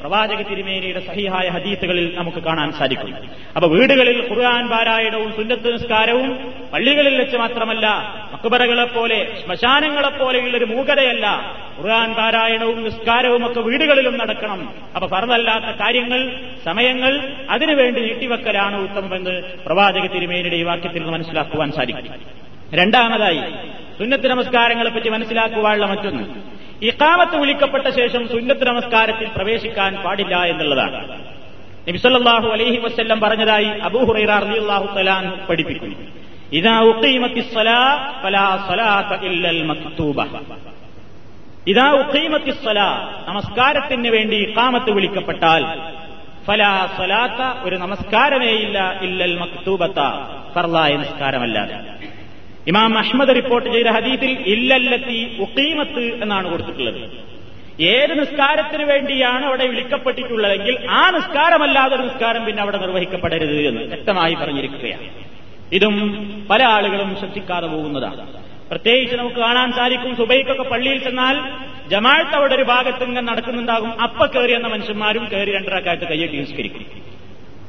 [0.01, 3.13] പ്രവാചക തിരുമേനിയുടെ സഹിഹായ ഹദീത്തുകളിൽ നമുക്ക് കാണാൻ സാധിക്കും.
[3.55, 6.29] അപ്പൊ വീടുകളിൽ ഖുർആൻ പാരായണവും സുന്നത്ത് നിസ്കാരവും
[6.73, 7.85] പള്ളികളിൽ വെച്ച് മാത്രമല്ല
[8.33, 11.25] മക്കുബറകളെപ്പോലെ ശ്മശാനങ്ങളെപ്പോലെയുള്ള ഒരു മൂകതയല്ല
[11.79, 14.61] ഖുർആൻ പാരായണവും നിസ്കാരവും ഒക്കെ വീടുകളിലും നടക്കണം.
[14.95, 16.21] അപ്പൊ പറഞ്ഞല്ലാത്ത കാര്യങ്ങൾ
[16.67, 17.13] സമയങ്ങൾ
[17.49, 22.44] അതിനുവേണ്ടി നീട്ടിവെക്കലാണ് ഉത്തമമെന്ന് പ്രവാചക തിരുമേനിയുടെ ഈ വാക്യത്തിൽ നിന്ന് മനസ്സിലാക്കുവാൻ സാധിക്കും.
[22.73, 23.41] രണ്ടാമതായി
[23.99, 26.23] സുന്നത്ത് നമസ്കാരങ്ങളെ പറ്റി മനസ്സിലാക്കുവാനുള്ള മറ്റൊന്ന്.
[26.85, 31.21] ഇക്കാമത്ത് വിളിക്കപ്പെട്ട ശേഷം സുന്നത്ത് നമസ്കാരത്തിൽ പ്രവേശിക്കാൻ പാടില്ല എന്നുള്ളതാണ്.
[31.89, 35.95] നബിസല്ലാഹു അലൈഹി വസ്ല്ലം പറഞ്ഞതായി അബൂഹുറൈറ റളിയല്ലാഹു തലാൻ പഠിപ്പിക്കുന്നു.
[36.53, 36.79] ഇതാ
[41.91, 42.53] ഉഖീമത്തി
[43.27, 45.79] നമസ്കാരത്തിന് വേണ്ടി ഇക്കാമത്ത് വിളിക്കപ്പെട്ടാൽ
[46.47, 51.75] ഫലാ സ്വലാത്ത ഒരു നമസ്കാരമേയില്ല ഇല്ലൽ മക്തൂബത്ത ഫർലായ നിസ്കാരമല്ലാതെ
[52.67, 57.01] ഇമാം അഹ്മദ് റിപ്പോർട്ട് ചെയ്ത ഹദീസിൽ ഇല്ലല്ലത്തി ഉക്കീമത്ത് എന്നാണ് കൊടുത്തിട്ടുള്ളത്.
[57.93, 65.07] ഏത് നിസ്കാരത്തിന് വേണ്ടിയാണ് അവിടെ വിളിക്കപ്പെട്ടിട്ടുള്ളതെങ്കിൽ ആ നിസ്കാരമല്ലാതെ നിസ്കാരം പിന്നെ അവിടെ നിർവഹിക്കപ്പെടരുത് എന്ന് വ്യക്തമായി പറഞ്ഞിരിക്കുകയാണ്.
[65.77, 65.95] ഇതും
[66.49, 68.23] പല ആളുകളും ശ്രദ്ധിക്കാതെ പോകുന്നതാണ്.
[68.69, 71.35] പ്രത്യേകിച്ച് നമുക്ക് കാണാൻ സാധിക്കും സുബൈക്കൊക്കെ പള്ളിയിൽ ചെന്നാൽ
[71.89, 73.91] ജമാഅത്ത് അവിടെ ഒരു ഭാഗത്ത് ഇങ്ങനെ നടക്കുന്നുണ്ടാകും.
[74.01, 76.85] അപ്പ കയറി എന്ന മനുഷ്യന്മാരും കയറി രണ്ടരക്കായിട്ട് കയ്യൊട്ടി നിസ്കരിക്കും.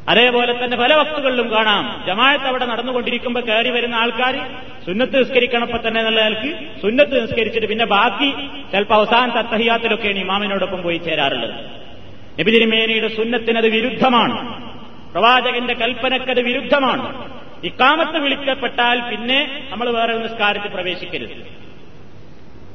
[0.09, 2.05] അതേപോലെ തന്നെ പല വസ്തുക്കളിലും കാണാം.
[2.07, 4.35] ജമായത്ത് അവിടെ നടന്നുകൊണ്ടിരിക്കുമ്പോൾ കയറി വരുന്ന ആൾക്കാർ
[4.87, 8.31] സുന്നത്ത് നിസ്കരിക്കണപ്പോ തന്നെ നിലയ്ക്ക് സുന്നത്ത് നിസ്കരിച്ചിട്ട് പിന്നെ ബാക്കി
[8.73, 11.55] ചിലപ്പോൾ അവസാന തത്തഹിയാത്തിലൊക്കെയാണ് ഇമാമിനോടൊപ്പം പോയി ചേരാറുള്ളത്.
[12.41, 14.37] നബിതിരുമേനിയുടെ സുന്നത്തിനത് വിരുദ്ധമാണ്.
[15.13, 17.31] പ്രവാചകന്റെ കൽപ്പനക്കത് വിരുദ്ധമാണ്.
[17.65, 21.37] ഇക്കാമത്ത് വിളിക്കപ്പെട്ടാൽ പിന്നെ നമ്മൾ വേറെ നിസ്കാരത്തിൽ പ്രവേശിക്കരുത്.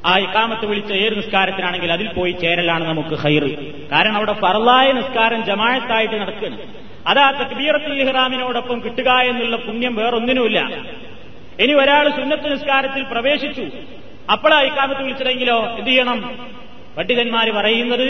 [0.06, 3.50] ആ ഇക്കാമത്ത് വിളിച്ച ഏത് നിസ്കാരത്തിനാണെങ്കിൽ അതിൽ പോയി ചേരലാണ് നമുക്ക് ഹൈറ്.
[3.88, 6.58] കാരണം അവിടെ പറലായ നിസ്കാരം ജമാഴത്തായിട്ട് നടക്കുകയാണ്.
[7.06, 10.58] അതാ തക്ബീറത്തുൽ ഇഹ്റാമിനോടൊപ്പം കിട്ടുക എന്നുള്ള പുണ്യം വേറൊന്നിനുമില്ല.
[11.60, 13.64] ഇനി ഒരാൾ സുന്നത്ത് നിസ്കാരത്തിൽ പ്രവേശിച്ചു
[14.32, 16.38] അപ്പോഴാ ഇക്കാമത്ത് വിളിച്ചതെങ്കിലോ എന്ത് ചെയ്യണം?
[16.96, 18.06] പണ്ഡിതന്മാര് പറയുന്നത്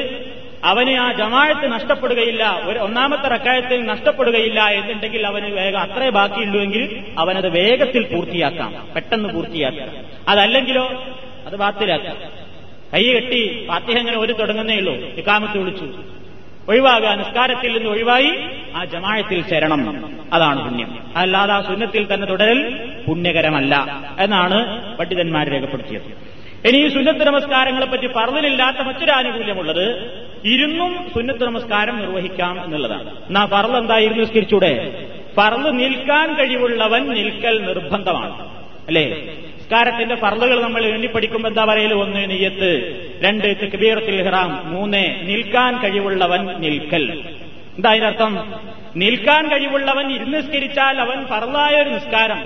[0.65, 8.15] അവന് ആ ജമാഴത്ത് നഷ്ടപ്പെടുകയില്ല ഒരു ഒന്നാമത്തെ റക്കായത്തിൽ നഷ്ടപ്പെടുകയില്ല എന്നുണ്ടെങ്കിൽ അവന് വേഗം അത്രേ ബാക്കിയുള്ളൂവെങ്കിൽ അവനത് വേഗത്തിൽ
[8.15, 9.89] പൂർത്തിയാക്കാം പെട്ടെന്ന് പൂർത്തിയാക്കാം.
[10.29, 11.05] അതല്ലെങ്കിലോ
[11.47, 12.17] അത് ബാത്തിലാക്കാം.
[12.95, 14.95] കൈ കെട്ടി ഫാത്തിഹ അങ്ങനെ ഒരു തുടങ്ങുന്നേ ഉള്ളൂ.
[14.95, 15.87] ഇക്കാമത്ത് വിളിച്ചു.
[16.69, 18.31] ഒഴിവാകുക നിസ്കാരത്തിൽ നിന്ന് ഒഴിവായി
[18.77, 20.11] ആ ജമാഴത്തിൽ ചേരണം.
[20.33, 20.99] അതാണ് പുണ്യം.
[21.17, 26.33] അല്ലാതെ ആ സുന്നത്തിൽ തന്നെ തുടരൽ പുണ്യകരമല്ല എന്നാണ് പണ്ഡിതന്മാർ രേഖപ്പെടുത്തിയത്.
[26.69, 30.11] ഇനി ഈ സുന്നത്ത് നമസ്കാരങ്ങളെ പറ്റി പറലില്ലാത്ത മറ്റൊരു ആനുകൂല്യമുള്ളത്
[30.45, 33.11] ഇരുന്നും സുന്നത്ത് നമസ്കാരം നിർവഹിക്കാം എന്നുള്ളതാണ്.
[33.11, 34.23] എന്നാ പറവ് എന്തായിരുന്നു?
[34.23, 35.05] നിസ്കരിച്ചൂടെ?
[35.39, 38.49] പറവ് നിൽക്കാൻ കഴിവുള്ളവൻ നിൽക്കൽ നിർബന്ധമാണ്.
[38.89, 39.35] അല്ലേ?
[39.73, 41.95] നിസ്കാരത്തിന്റെ ഫർളുകൾ നമ്മൾ എണ്ണിപ്പടിക്കുമ്പോൾ എന്താ പറയൽ?
[41.95, 42.71] ഒന്ന് നെയ്യത്ത്
[43.23, 47.13] രണ്ട് തെക്ബീറത്തിൽ ഇഹ്റാം മൂന്ന് നിൽക്കാൻ കഴിവുള്ളവൻ നിൽക്കൽ.
[47.77, 48.55] എന്താ അതിനർത്ഥം?
[48.97, 52.45] നിൽക്കാൻ കഴിവുള്ളവൻ ഇരുന്നിസ്കരിച്ചാൽ അവൻ ഫർലായ ഒരു നിസ്കാരം.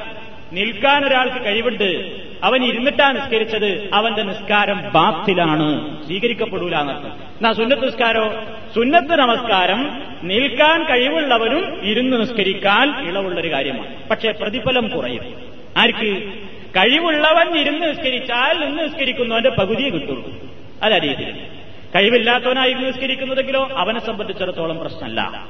[0.52, 2.12] നിൽക്കാൻ ഒരാൾക്ക് കഴിവുണ്ട്
[2.44, 5.68] അവൻ ഇരുന്നിട്ടാ നിസ്കരിച്ചത് അവന്റെ നിസ്കാരം ബാത്തിലാണ്
[6.04, 7.12] സ്വീകരിക്കപ്പെടൂല എന്നർത്ഥം.
[7.12, 8.34] എന്നാ സുന്നത്ത് നിസ്കാരോ?
[8.74, 14.08] സുന്നത്ത് നമസ്കാരം നിൽക്കാൻ കഴിവുള്ളവനും ഇരുന്ന് നിസ്കരിക്കാൻ ഇളവുള്ളൊരു കാര്യമാണ്.
[14.08, 15.56] പക്ഷേ പ്രതിഫലം കുറയും.
[15.76, 16.32] ആർക്ക്?
[16.76, 20.32] കഴിവുള്ളവൻ ഇരുന്ന് നിസ്കരിച്ചാൽ നിന്ന് നിസ്കരിക്കുന്നവന്റെ പകുതിയെ കിട്ടുള്ളൂ.
[20.82, 21.36] അതരീതിയിൽ
[21.94, 25.46] കഴിവില്ലാത്തവനായി നിസ്കരിക്കുന്നതെങ്കിലോ അവനെ സംബന്ധിച്ചിടത്തോളം പ്രശ്നമല്ല.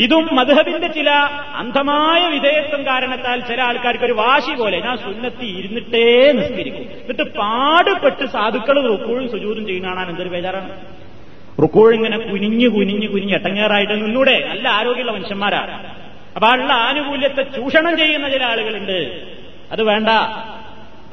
[0.00, 1.10] ഇതും മധുഹബിന്റെ ചില
[1.54, 6.82] അന്ധമായ വിധേയത്വം കാരണത്താൽ ചില ആൾക്കാർക്ക് ഒരു വാശി പോലെ ഞാൻ സുന്നത്തി ഇരുന്നിട്ടേ നിസ്കരിക്കും.
[6.82, 10.70] എന്നിട്ട് പാടുപെട്ട് സാധുക്കൾ റുക്കൂഴും സുജൂതും ചെയ്യുന്നതാണ് എന്തൊരു ബേജാറാണ്.
[11.62, 14.46] റുക്കൂഴിങ്ങനെ കുനിഞ്ഞു കുനിഞ്ഞു കുനിഞ്ഞ് എട്ടങ്ങേറായിട്ട് നിന്നൂടെ.
[14.48, 15.74] നല്ല ആരോഗ്യമുള്ള മനുഷ്യന്മാരാണ്
[16.36, 19.37] അപ്പൊ ഉള്ള ആനുകൂല്യത്തെ ചൂഷണം ചെയ്യുന്ന ചില ആളുകളുണ്ട്.
[19.72, 20.08] അത് വേണ്ട.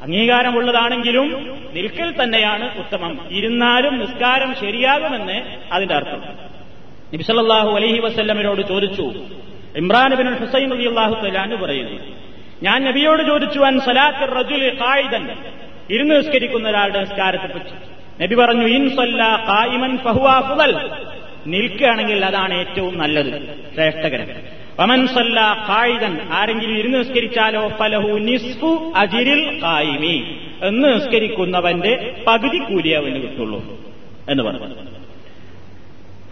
[0.02, 3.26] അംഗീകാരമുള്ളതാണെങ്കിലും നിൽക്കൽ തന്നെയാണ് ഉത്തമം.
[3.30, 6.22] ഇരുന്നാലും നിസ്കാരം ശരിയാകുമെന്ന് അതിന്റെ അർത്ഥം.
[7.14, 9.02] നബിസല്ലാഹു അലഹി വസ്ല്ലമിനോട് ചോദിച്ചു.
[9.76, 12.02] ഇമ്രാൻ ബിൻ ഹുസൈൻ അലി അള്ളാഹു തലാന്ന് പറയുന്നു
[12.62, 14.78] ഞാൻ നബിയോട് ചോദിച്ചു അൻ സലാത്ത് റജുൽ
[15.90, 18.22] ഇരുന്ന് നിസ്കരിക്കുന്ന ഒരാളുടെ നിസ്കാരത്തെ പറ്റി.
[18.22, 18.90] നബി പറഞ്ഞു ഇൻ
[21.46, 23.42] നിൽക്കുകയാണെങ്കിൽ അതാണ് ഏറ്റവും നല്ലത്
[23.74, 24.55] ശ്രേഷ്ഠകരം.
[25.06, 25.40] സല്ല
[26.30, 27.68] ആരെങ്കിലും ഇരുന്ന് നിസ്കരിച്ചാലോ?
[27.68, 33.80] ഫലഹു നിസ്ഫു അജിരിൽ കായിമി എന്ന് നിസ്കരിക്കുന്നവന്റെ പകുതി കൂലി അവന് കിട്ടുള്ളൂ
[34.28, 34.74] എന്ന് പറഞ്ഞു.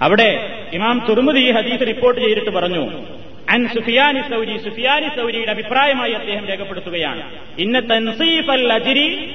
[0.00, 3.02] അവിടെ ഇമാം തുർമുദി ഈ ഹദീസ് റിപ്പോർട്ട് ചെയ്തിട്ട് പറഞ്ഞു
[3.50, 4.58] അൻ സുഫിയാനി സൗരി.
[4.58, 7.22] സുഫിയാനി സൗരിയുടെ അഭിപ്രായമായി അദ്ദേഹം രേഖപ്പെടുത്തുകയാണ്
[7.58, 9.34] ഇന്ന തൻസീഫൽ അജിരി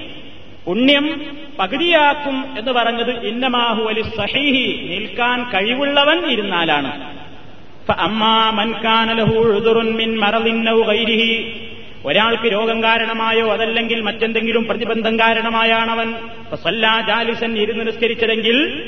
[0.66, 4.96] പുണ്യം പകുതിയാക്കും എന്ന് പറഞ്ഞത് ഇന്നമാഹു അലി സഹീഹി.
[4.96, 7.19] നിൽക്കാൻ കഴിവുള്ളവൻ ഇരുന്നാലാണ്.
[12.06, 16.14] ഒരാൾക്ക് രോഗം കാരണമായോ അതല്ലെങ്കിൽ മറ്റെന്തെങ്കിലും പ്രതിബന്ധം കാരണമായാണവൻ.
[17.08, 18.84] ജാലിസൻ ഇരുന്ന് നിസ്കരിച്ചതെങ്കിൽ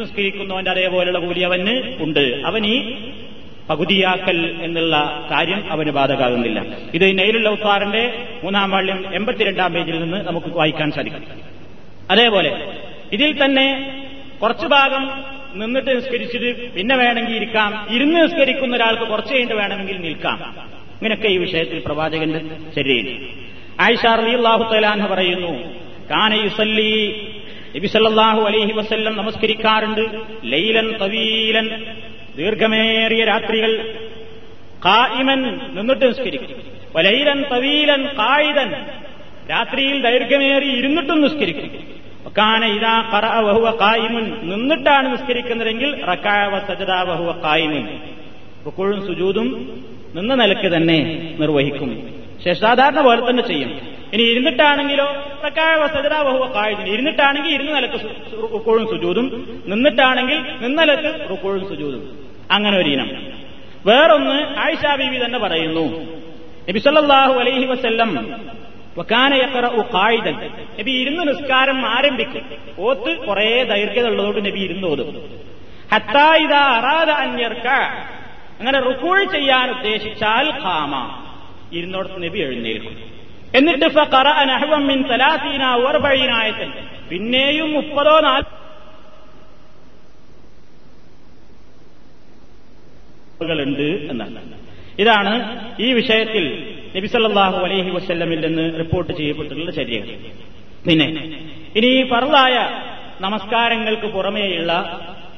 [0.00, 2.42] നിസ്കരിക്കുന്നവന്റെ അതേപോലെയുള്ള കൂലി അവന് ഉണ്ട്.
[2.46, 2.96] അവൻ ഈ
[3.70, 6.64] പകുതിയാക്കൽ എന്നുള്ള കാര്യം അവന് ബാധകാകുന്നില്ല.
[6.94, 11.22] ഇത് നെയിലുള്ള ഉത്താറിന്റെ മൂന്നാം വാള്യം എൺപത്തിരണ്ടാം പേജിൽ നിന്ന് നമുക്ക് വായിക്കാൻ സാധിക്കും.
[12.10, 12.72] അതേപോലെ
[13.12, 13.96] ഇതിൽ തന്നെ
[14.42, 15.10] കുറച്ചു ഭാഗം
[15.54, 17.86] നിന്നിട്ട് നിസ്കരിച്ചിട്ട് പിന്നെ വേണമെങ്കിൽ ഇരിക്കാം.
[17.90, 20.54] ഇരുന്ന് നിസ്കരിക്കുന്ന ഒരാൾക്ക് കുറച്ച് കഴിഞ്ഞിട്ട് വേണമെങ്കിൽ നിൽക്കാം.
[20.94, 22.40] ഇങ്ങനെയൊക്കെ ഈ വിഷയത്തിൽ പ്രവാചകന്റെ
[22.76, 23.28] ശരീരം.
[23.80, 25.74] ആയിഷ റളിയല്ലാഹു തആല പറയുന്നു
[26.10, 27.26] കാന യുസല്ലി
[27.76, 30.00] നബി സല്ലല്ലാഹു അലൈഹി വസല്ലം നമസ്കരിക്കാറുണ്ട്.
[30.44, 31.94] ലൈലൻ തവീലൻ
[32.36, 33.94] ദീർഘമേറിയ രാത്രികൾ
[34.84, 36.62] കായിമൻ നിന്നിട്ട് നിസ്കരിക്കും.
[37.02, 38.72] ലൈലൻ തവീലൻ കായിതൻ
[39.50, 41.70] രാത്രിയിൽ ദൈർഘ്യമേറി ഇരുന്നിട്ടും നിസ്കരിക്കും.
[42.28, 47.98] കാന ഇതാ കറ വഹുവ കായിമുൻ നിന്നിട്ടാണ് നിസ്കരിക്കുന്നതെങ്കിൽ റക്കാവ സജതാ വഹുവ കായിമുൻ
[48.66, 49.48] റുക്കുഴും സുജൂതും
[50.14, 50.98] നിന്ന നിലയ്ക്ക് തന്നെ
[51.40, 51.90] നിർവഹിക്കും.
[52.44, 53.80] ശേഷാധാരണ പോലെ തന്നെ ചെയ്യും.
[54.12, 57.98] ഇനി ഇരുന്നിട്ടാണെങ്കിലോ പ്രക്കായ സജദ വഹുവ കായിമുൻ ഇരുന്നിട്ടാണെങ്കിൽ ഇരുന്ന നിലയ്ക്ക്
[58.54, 59.26] റുക്കുഴും സുജൂതും
[59.66, 62.18] നിന്നിട്ടാണെങ്കിൽ നിന്നലക്ക് റുക്കോഴും സുജൂതും
[62.50, 63.10] അങ്ങനെ ഒരു ഇനം.
[63.86, 65.84] വേറൊന്ന് ആയിഷാ ബീവി തന്നെ പറയുന്നു.
[66.68, 68.10] നബിസല്ലാഹു അലൈഹി വസ്ല്ലം
[69.82, 70.34] കായിദൻ
[70.80, 72.42] നബി ഇരുന്ന് നിസ്കാരം ആരംഭിക്കും.
[72.78, 73.64] ഓത്ത് കുറെ
[74.06, 75.30] ഉള്ളതുകൊണ്ട് നബി ഇരുന്ന് ഓതും.
[78.58, 81.16] അങ്ങനെ റുക്കൂൾ ചെയ്യാൻ ഉദ്ദേശിച്ചാൽ ഖാമ.
[81.72, 83.20] ഇരുന്നോടത്ത് നബി എഴുന്നേൽക്കും.
[83.54, 83.84] എന്നിട്ട്
[84.86, 86.72] മിൻ തലാസീന ഓർബഴീനായത്തൻ
[87.10, 88.20] പിന്നെയും മുപ്പതോ
[93.40, 94.60] നാലുണ്ട് എന്നാണ്.
[94.98, 100.08] ഇതാണ് ഈ വിഷയത്തിൽ നബിസല്ലാഹു അലൈഹി വസ്ല്ലമിൽ നിന്ന് റിപ്പോർട്ട് ചെയ്യപ്പെട്ടിട്ടുള്ള ചര്യകൾ.
[100.86, 101.06] പിന്നെ
[101.78, 102.54] ഇനി ഫർദായ
[103.26, 104.72] നമസ്കാരങ്ങൾക്ക് പുറമേയുള്ള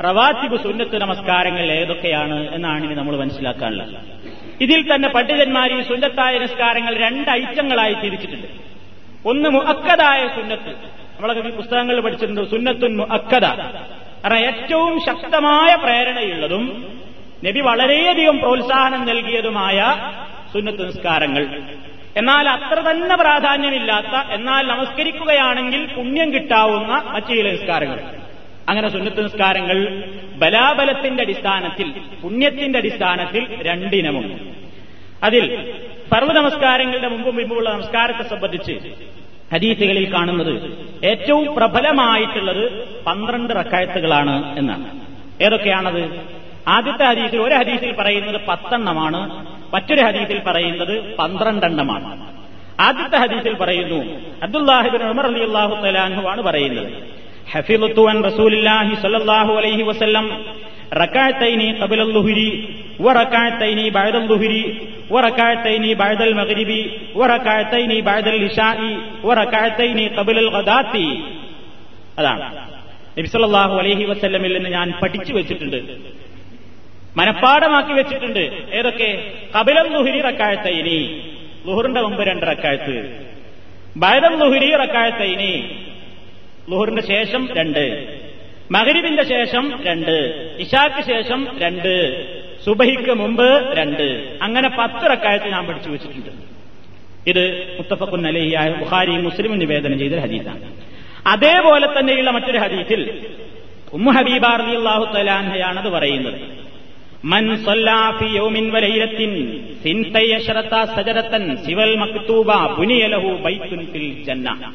[0.07, 3.97] റവാത്തിബ് സുന്നത്ത് നമസ്കാരങ്ങൾ ഏതൊക്കെയാണ് എന്നാണ് ഇനി നമ്മൾ മനസ്സിലാക്കാനുള്ളത്.
[4.65, 8.49] ഇതിൽ തന്നെ പണ്ഡിതന്മാർ ഈ സുന്നത്തായ നമസ്കാരങ്ങൾ രണ്ട് ഐറ്റങ്ങളായി തിരിച്ചിട്ടുണ്ട്.
[9.31, 10.73] ഒന്ന് മുഅക്കദായ സുന്നത്ത്.
[11.17, 13.47] നമ്മളൊക്കെ ഈ പുസ്തകങ്ങളിൽ പഠിച്ചിട്ടുണ്ട് സുന്നത്തുൻ മുഅക്കദ.
[14.23, 16.65] കാരണം ഏറ്റവും ശക്തമായ പ്രേരണയുള്ളതും
[17.47, 19.79] നബി വളരെയധികം പ്രോത്സാഹനം നൽകിയതുമായ
[20.53, 21.63] സുന്നത്ത് നിസ്കാരങ്ങൾ.
[22.17, 28.01] എന്നാൽ അത്ര തന്നെ പ്രാധാന്യമില്ലാത്ത എന്നാൽ നമസ്കരിക്കുകയാണെങ്കിൽ പുണ്യം കിട്ടാവുന്ന മറ്റു ചില നിസ്കാരങ്ങൾ.
[28.69, 30.05] അങ്ങനെ സുന്നത്ത് നിസ്കാരങ്ങൾ
[30.37, 34.35] ബലാബലത്തിന്റെ അടിസ്ഥാനത്തിൽ പുണ്യത്തിന്റെ അടിസ്ഥാനത്തിൽ രണ്ടിനമുണ്ട്.
[35.25, 35.73] അതിൽ
[36.13, 38.73] പർവ നമസ്കാരങ്ങളുടെ മുമ്പും മുമ്പുള്ള നമസ്കാരത്തെ സംബന്ധിച്ച്
[39.53, 45.01] ഹദീസുകളിൽ കാണുന്നത് ഏറ്റവും പ്രബലമായിട്ടുള്ളത് പന്ത്രണ്ട് റക്കായത്തുകളാണ് എന്നാണ്.
[45.43, 46.21] ഏതൊക്കെയാണത്?
[46.69, 49.52] ആദ്യത്തെ ഹദീസിൽ ഒരു ഹദീസിൽ പറയുന്നത് പത്തെണ്ണമാണ്.
[49.75, 52.33] മറ്റൊരു ഹദീസിൽ പറയുന്നത് പന്ത്രണ്ടെണ്ണമാണ്.
[52.81, 54.01] ആദ്യത്തെ ഹദീസിൽ പറയുന്നു
[54.43, 55.27] അബ്ദുല്ലാഹിബിൻ ഉമർ
[56.43, 56.93] പറയുന്നത്
[57.53, 58.95] ഹഫിലുത്തു അൻ റസൂലില്ലാഹി
[59.53, 60.27] അലൈഹി വസല്ലം
[72.19, 72.45] അതാണ്.
[73.79, 74.05] അലൈഹി
[74.55, 75.77] നിന്ന് ഞാൻ പഠിച്ചു വെച്ചിട്ടുണ്ട്.
[77.17, 78.63] മനഃപ്പാടമാക്കി വെച്ചിട്ടുണ്ട്.
[78.75, 79.33] ഏതൊക്കെ?
[79.59, 81.31] കപിലം ലുഹിരി റക്കാഴത്തൈനി
[81.67, 83.27] ലുഹറിന്റെ മുമ്പ് രണ്ട് റക്കാഴ്ത്ത്
[83.97, 85.77] ബൈദം ലുഹിരി റക്കാഴത്തൈനി
[86.71, 88.19] ലുഹറിന്റെ ശേഷം രണ്ട്.
[88.71, 90.47] മകരിബിന്റെ ശേഷം രണ്ട്.
[90.59, 92.25] ഇഷാക്ക് ശേഷം രണ്ട്.
[92.65, 94.39] സുബഹിക്ക് മുമ്പ് രണ്ട്.
[94.43, 96.31] അങ്ങനെ പത്ത് റക്കായത്ത് ഞാൻ പഠിച്ചു വെച്ചിട്ടുണ്ട്.
[97.31, 100.73] ഇത് മുത്തഫക്കുൻ അലഹിയായ ബുഖാരി മുസ്ലിം നിവേദനം ചെയ്ത ഹദീസാണ്.
[101.27, 103.27] അതേപോലെ തന്നെയുള്ള മറ്റൊരു ഹദീസിൽ
[103.93, 106.62] ഉമ്മു ഹബീബാർ അള്ളാഹു തലാൻഹയാണത് പറയുന്നത്.
[107.25, 107.57] മൻ
[111.95, 113.37] മക്തൂബ ബുനിയലഹു
[113.93, 114.73] ഫിൽ ജന്ന.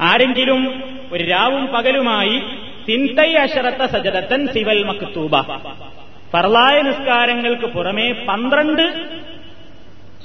[0.00, 2.40] ആരെങ്കിലും ഒരു രാവും പകലുമായി
[2.86, 5.40] സിന്തൈ അശറത്ത സജരത്തൻ സിവൽ മക്തൂബ.
[6.32, 9.04] ഫർലായ നിസ്കാരങ്ങൾക്ക് പുറമെ പന്ത്രണ്ട്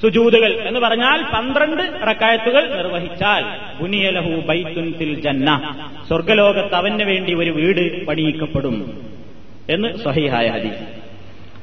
[0.02, 3.46] സുജൂതുകൾ എന്ന് പറഞ്ഞാൽ പന്ത്രണ്ട് റക്കായത്തുകൾ നിർവഹിച്ചാൽ
[3.82, 5.76] ബുനിയലഹു ബൈത്തുൻ ഫിൽ ജന്ന.
[6.08, 8.78] സ്വർഗലോകത്ത് അവന് വേണ്ടി ഒരു വീട് പണിയിക്കപ്പെടും.
[9.70, 11.02] എന്ന് സഹിഹായ ഹദീസ്.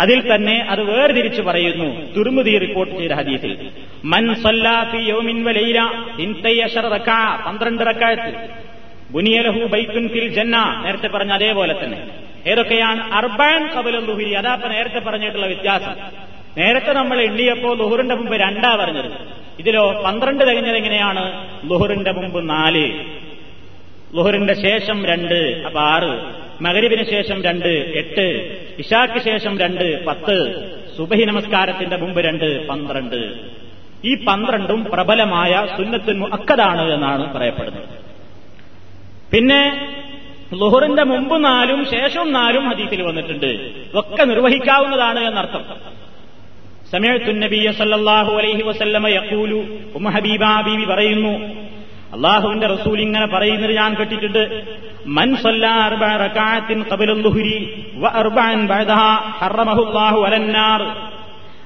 [0.01, 3.71] അതിൽ തന്നെ അത് വേർതിരിച്ചു പറയുന്നു തുർമുദി റിപ്പോർട്ട് ചെയ്ത ഹദീസിൽ.
[4.05, 5.11] മൻ സല്ലാഫി
[5.43, 5.81] വലൈല
[7.47, 8.49] പന്ത്രണ്ട് റക്അത്ത്
[9.11, 12.07] ബുനിയലഹു ബൈക്കുൻ ഫിൽ ജന്ന നേരത്തെ പറഞ്ഞ അതേപോലെ തന്നെ.
[12.47, 13.13] ഏതൊക്കെയാണ്?
[13.13, 15.95] അർബാൻ കബലും ലുഹുരി അതാപ്പ നേരത്തെ പറഞ്ഞിട്ടുള്ള വ്യത്യാസം.
[16.59, 19.13] നേരത്തെ നമ്മൾ എണ്ണിയപ്പോ ലുഹുറിന്റെ മുമ്പ് രണ്ടാ പറഞ്ഞത്.
[19.59, 21.49] ഇതിലോ പന്ത്രണ്ട് തികഞ്ഞത് എങ്ങനെയാണ്?
[21.71, 22.93] ലുഹുറിന്റെ മുമ്പ് നാല്.
[24.17, 26.48] ലുഹുറിന്റെ ശേഷം രണ്ട് അപ്പൊ ആറ്.
[26.61, 28.57] മകരിബിന് ശേഷം രണ്ട് എട്ട്.
[28.79, 30.37] ഇഷാക്ക് ശേഷം രണ്ട് പത്ത്.
[30.97, 33.33] സുബഹി നമസ്കാരത്തിന്റെ മുമ്പ് രണ്ട് പന്ത്രണ്ട്.
[34.05, 37.85] ഈ പന്ത്രണ്ടും പ്രബലമായ സുന്നത്തിന് അക്കതാണ് എന്നാണ് പറയപ്പെടുന്നത്.
[39.33, 39.91] പിന്നെ
[40.55, 43.71] ലുഹറിന്റെ മുമ്പ് നാലും ശേഷവും നാലും ഹദീസിൽ വന്നിട്ടുണ്ട്.
[43.95, 45.65] ഒക്കെ നിർവഹിക്കാവുന്നതാണ് എന്നർത്ഥം.
[46.93, 51.69] സമയത്തു നബിയ സല്ലല്ലാഹു അലൈഹി വസല്ലമ യഖൂലു ഉമ്മ ഹബീബാ പറയുന്നു
[52.15, 54.63] അള്ളാഹുവിന്റെ റസൂൽ ഇങ്ങനെ പറയുന്നത് ഞാൻ കേട്ടിട്ടുണ്ട്.
[55.07, 55.37] മൻ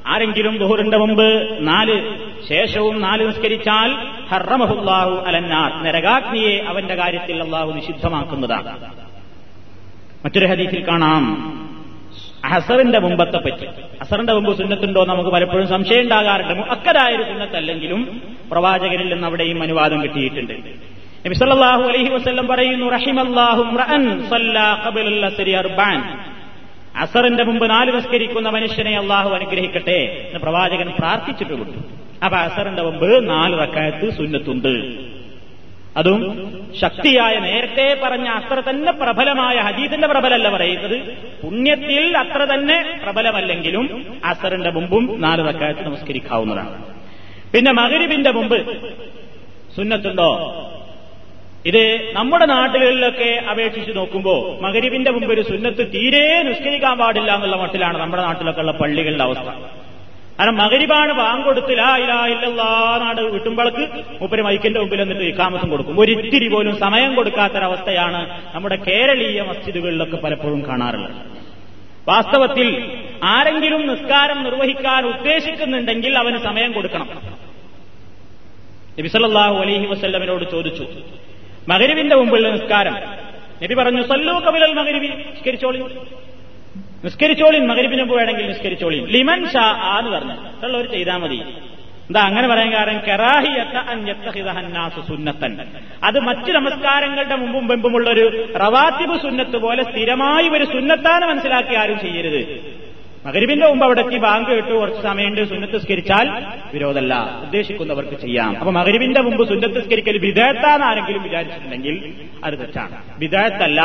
[0.07, 3.97] ആരെങ്കിലും ബഹുറിന്റെ മുമ്പ് നാല് ശേഷവും നാല് നിസ്കരിച്ചാൽ
[4.31, 8.95] ഹർറമഹുല്ലാഹു അലന്നാർ നരകാഗ്നിയെ അവന്റെ കാര്യത്തിൽ അള്ളാഹു നിഷിദ്ധമാക്കുന്നതാണ്.
[10.25, 11.53] മറ്റൊരു ഹദീസിൽ കാണാം.
[12.45, 13.67] അസറിന്റെ മുമ്പത്തെ പറ്റി.
[14.01, 16.53] അസറിന്റെ മുമ്പ് സുന്നത്തുണ്ടോ നമുക്ക് പലപ്പോഴും സംശയം ഉണ്ടാകാറുണ്ട്.
[16.53, 20.53] അക്കരായ ഒരു സുന്നത്തല്ലെങ്കിലും പ്രവാചകരിൽ നിന്ന് അവിടെയും അനുവാദം കിട്ടിയിട്ടുണ്ട്.
[21.27, 26.19] നബി സല്ലല്ലാഹു അലൈഹി വസല്ലം പറയുന്നു റഹിമല്ലാഹു റഅൻ സല്ലാ ഖബലൽ തരി അർബാൻ.
[26.97, 31.79] അസറിന്റെ മുമ്പ് നാല് നിസ്കരിക്കുന്ന മനുഷ്യനെ അള്ളാഹു അനുഗ്രഹിക്കട്ടെ എന്ന് പ്രവാചകൻ പ്രാർത്ഥിച്ചിട്ടുണ്ട്
[32.25, 34.75] അപ്പൊ അസറിന്റെ മുമ്പ് നാല് റക്കായത്ത് സുന്നത്തുണ്ട്.
[35.97, 36.21] അതും
[36.81, 40.97] ശക്തിയായ നേരത്തെ പറഞ്ഞ അത്ര തന്നെ പ്രബലമായ ഹദീസിന്റെ പ്രബലല്ല പറയുന്നത്.
[41.43, 43.87] പുണ്യത്തിൽ അത്ര തന്നെ പ്രബലമല്ലെങ്കിലും
[44.25, 46.77] അസറിന്റെ മുമ്പും നാല് തക്കാലത്ത് നമസ്കരിക്കാവുന്നതാണ്.
[47.55, 48.59] പിന്നെ മകരിബിന്റെ മുമ്പ്
[49.77, 50.31] സുന്നത്തുണ്ടോ?
[51.67, 58.23] ഇത് നമ്മുടെ നാട്ടുകളിലൊക്കെ അപേക്ഷിച്ച് നോക്കുമ്പോൾ മകരിബിന്റെ മുമ്പ് ഒരു സുന്നത്ത് തീരെ നിസ്കരിക്കാൻ പാടില്ല എന്നുള്ള മട്ടിലാണ് നമ്മുടെ
[58.23, 59.49] നാട്ടിലൊക്കെ ഉള്ള പള്ളികളുടെ അവസ്ഥ.
[60.39, 63.85] കാരണം മകരിബാണ് ബാങ്ക് കൊടുത്ത് ലാ ഇലാ ഇല്ലല്ലാ നാട് വിട്ടുമ്പോൾക്ക്
[64.21, 66.01] മൂപ്പര് മൈക്കിന്റെ മുമ്പിൽ എന്നിട്ട് ഇക്കാമസം കൊടുക്കും.
[66.01, 68.21] ഒരിത്തിരി പോലും സമയം കൊടുക്കാത്തൊരവസ്ഥയാണ്
[68.55, 71.17] നമ്മുടെ കേരളീയ മസ്ജിദുകളിലൊക്കെ പലപ്പോഴും കാണാറുള്ളത്.
[72.09, 72.69] വാസ്തവത്തിൽ
[73.25, 77.09] ആരെങ്കിലും നിസ്കാരം നിർവഹിക്കാൻ ഉദ്ദേശിക്കുന്നുണ്ടെങ്കിൽ അവന് സമയം കൊടുക്കണം.
[78.99, 80.87] നബിസല്ലാഹു അലഹി വസ്ല്ലമിനോട് ചോദിച്ചു
[81.69, 82.97] മകരിവിന്റെ മുമ്പിലുള്ള നിസ്കാരം?
[83.63, 85.81] നബി പറഞ്ഞു സല്ലു കപിലൽ മകരിബി നിസ്കരിച്ചോളി.
[87.05, 90.65] നിസ്കരിച്ചോളി മകരിപ്പിന് മുമ്പ് വേണമെങ്കിൽ നിസ്കരിച്ചോളി ലിമൻ ഷാ ആ എന്ന് പറഞ്ഞു.
[90.65, 91.35] ഉള്ളവർ ചെയ്താൽ മതി.
[91.35, 92.99] എന്താ അങ്ങനെ പറയാൻ കാരണം?
[92.99, 95.59] കറാഹിയത്ത് സുന്നത്തൻ.
[96.05, 102.61] അത് മറ്റു നമസ്കാരങ്ങളുടെ മുമ്പും മുമ്പുമുള്ള ഒരു റവാത്തിബ് സുന്നത്ത് പോലെ സ്ഥിരമായി ഒരു സുന്നത്താണ് മനസ്സിലാക്കി ആരും ചെയ്യരുത്.
[103.27, 105.49] മകരിബിന്റെ മുമ്പ് അവിടെ എത്തി ബാങ്ക് കേട്ടു കുറച്ച് സമയമുണ്ട്.
[105.49, 107.39] സുന്നത്ത് സ്കരിച്ചാൽ വിരോധമല്ല.
[107.43, 108.57] ഉദ്ദേശിക്കുന്നവർക്ക് ചെയ്യാം.
[108.57, 113.03] അപ്പൊ മകരിബിന്റെ മുമ്പ് സുന്നത്ത് സ്കരിക്കൽ വിധേയത്താന്ന് ആരെങ്കിലും വിചാരിച്ചിട്ടുണ്ടെങ്കിൽ അത് തെറ്റാണ്.
[113.19, 113.83] വിധേയത്തല്ല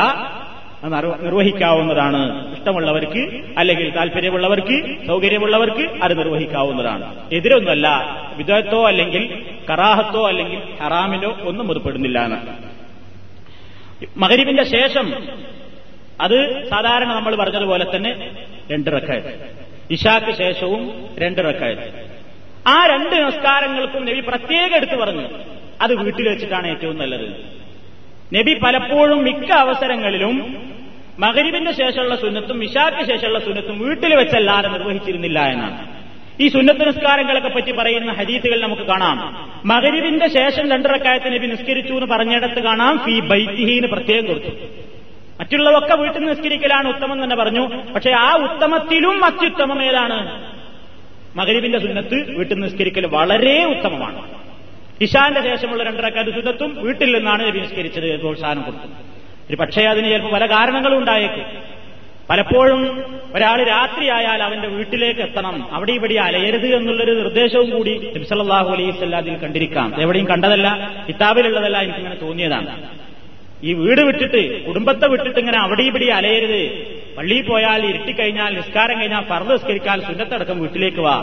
[0.84, 2.54] നിർവഹിക്കാവുന്നതാണ്.
[2.58, 7.30] ഇഷ്ടമുള്ളവർക്ക് അല്ലെങ്കിൽ താല്പര്യമുള്ളവർക്ക് സൗകര്യമുള്ളവർക്ക് അത് നിർവഹിക്കാവുന്നതാണ്.
[7.32, 7.88] എതിരൊന്നുമല്ല
[8.38, 12.38] വിദഗ്ധത്തോ അല്ലെങ്കിൽ കറാഹത്തോ അല്ലെങ്കിൽ ഹറാമിനോ ഒന്നും ഉൾപ്പെടുന്നില്ല എന്ന്.
[14.18, 15.14] മകരിവിന്റെ ശേഷം
[16.22, 18.32] അത് സാധാരണ നമ്മൾ പറഞ്ഞതുപോലെ തന്നെ
[18.72, 19.58] രണ്ട് റക്കായത്
[19.92, 22.08] ഇഷാക്ക് ശേഷവും രണ്ട് റക്കായത്
[22.68, 25.28] ആ രണ്ട് നമസ്കാരങ്ങൾക്കും നബി പ്രത്യേകം എടുത്തു പറഞ്ഞു.
[25.82, 27.67] അത് വീട്ടിൽ വെച്ചിട്ടാണ് ഏറ്റവും നല്ലത്.
[28.34, 30.58] നബി പലപ്പോഴും മിക്ക അവസരങ്ങളിലും
[31.20, 35.98] മകരിബിന്റെ ശേഷമുള്ള സുന്നത്തും ഇഷാക്ക് ശേഷമുള്ള സുന്നത്തും വീട്ടിൽ വെച്ചല്ലാതെ നിർവഹിച്ചിരുന്നില്ല എന്നാണ്.
[36.42, 39.50] ഈ സുന്നത്ത് നിസ്കാരങ്ങളൊക്കെ പറ്റി പറയുന്ന ഹരീത്തുകൾ നമുക്ക് കാണാം.
[39.66, 44.50] മകരിബിന്റെ ശേഷം രണ്ടിറക്കായത്തിന് നബി നിസ്കരിച്ചു എന്ന് പറഞ്ഞിടത്ത് കാണാം ഫി ബൈത്തിഹീന് പ്രത്യേകം കൊടുത്തു.
[45.40, 47.84] മറ്റുള്ളവൊക്കെ വീട്ടിൽ നിസ്കരിക്കലാണ് ഉത്തമം തന്നെ പറഞ്ഞു.
[47.96, 50.44] പക്ഷെ ആ ഉത്തമത്തിലും അത്യുത്തമം ഏതാണ്
[51.80, 54.47] സുന്നത്ത് വീട്ടിൽ നിസ്കരിക്കൽ വളരെ ഉത്തമമാണ്.
[55.02, 57.60] ഇഷാന്റെ ശേഷമുള്ള രണ്ടരക്കാട് സുന്നത്തും വീട്ടിൽ നിന്നാണ് നബി
[58.16, 58.90] പ്രോത്സാഹനം കൊടുത്തത്
[59.50, 61.46] ഒരു പക്ഷേ അതിന് ചിലപ്പോൾ പല കാരണങ്ങളും ഉണ്ടായേക്കും.
[62.30, 62.82] പലപ്പോഴും
[63.36, 65.68] ഒരാൾ രാത്രിയായാൽ അവന്റെ വീട്ടിലേക്ക് എത്തണം.
[65.72, 70.02] അവിടെ ഇവിടെ അലയരുത് എന്നുള്ളൊരു നിർദ്ദേശവും കൂടി നബ്സല്ലാഹു അലൈഹി അതിൽ കണ്ടിരിക്കാം.
[70.02, 72.88] എവിടെയും കണ്ടതല്ല കിതാബിലുള്ളതല്ല എനിക്കിങ്ങനെ തോന്നിയതാണ്.
[73.64, 76.62] ഈ വീട് വിട്ടിട്ട് കുടുംബത്തെ വിട്ടിട്ട് ഇങ്ങനെ അവിടെ ഇവിടെ അലയരുത്.
[77.18, 81.16] പള്ളിയിൽ പോയാൽ ഇരുട്ടിക്കഴിഞ്ഞാൽ നിസ്കാരം കഴിഞ്ഞാൽ ഫർദ് നിസ്കരിക്കാൻ സുന്നത്തടക്കം വീട്ടിലേക്ക് വാ.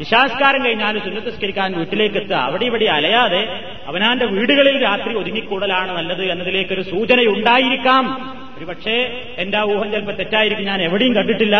[0.00, 6.82] ഇഷാസ്കാരം കഴിഞ്ഞാൽ സുന്നത്ത് നിസ്കരിക്കാൻ വീട്ടിലേക്ക് എത്തുക അവിടെ ഇവിടെ അലയാതെ അവനാന്റെ വീടുകളിൽ രാത്രി ഒതുങ്ങിക്കൂടലാണ് നല്ലത് എന്നതിലേക്കൊരു
[6.82, 8.04] സൂചനയുണ്ടായിരിക്കാം.
[8.58, 10.66] ഒരുപക്ഷെ എന്റെ ആ ഊഹം ചിലപ്പോൾ തെറ്റായിരിക്കും.
[10.66, 11.56] ഞാൻ എവിടെയും കണ്ടിട്ടില്ല.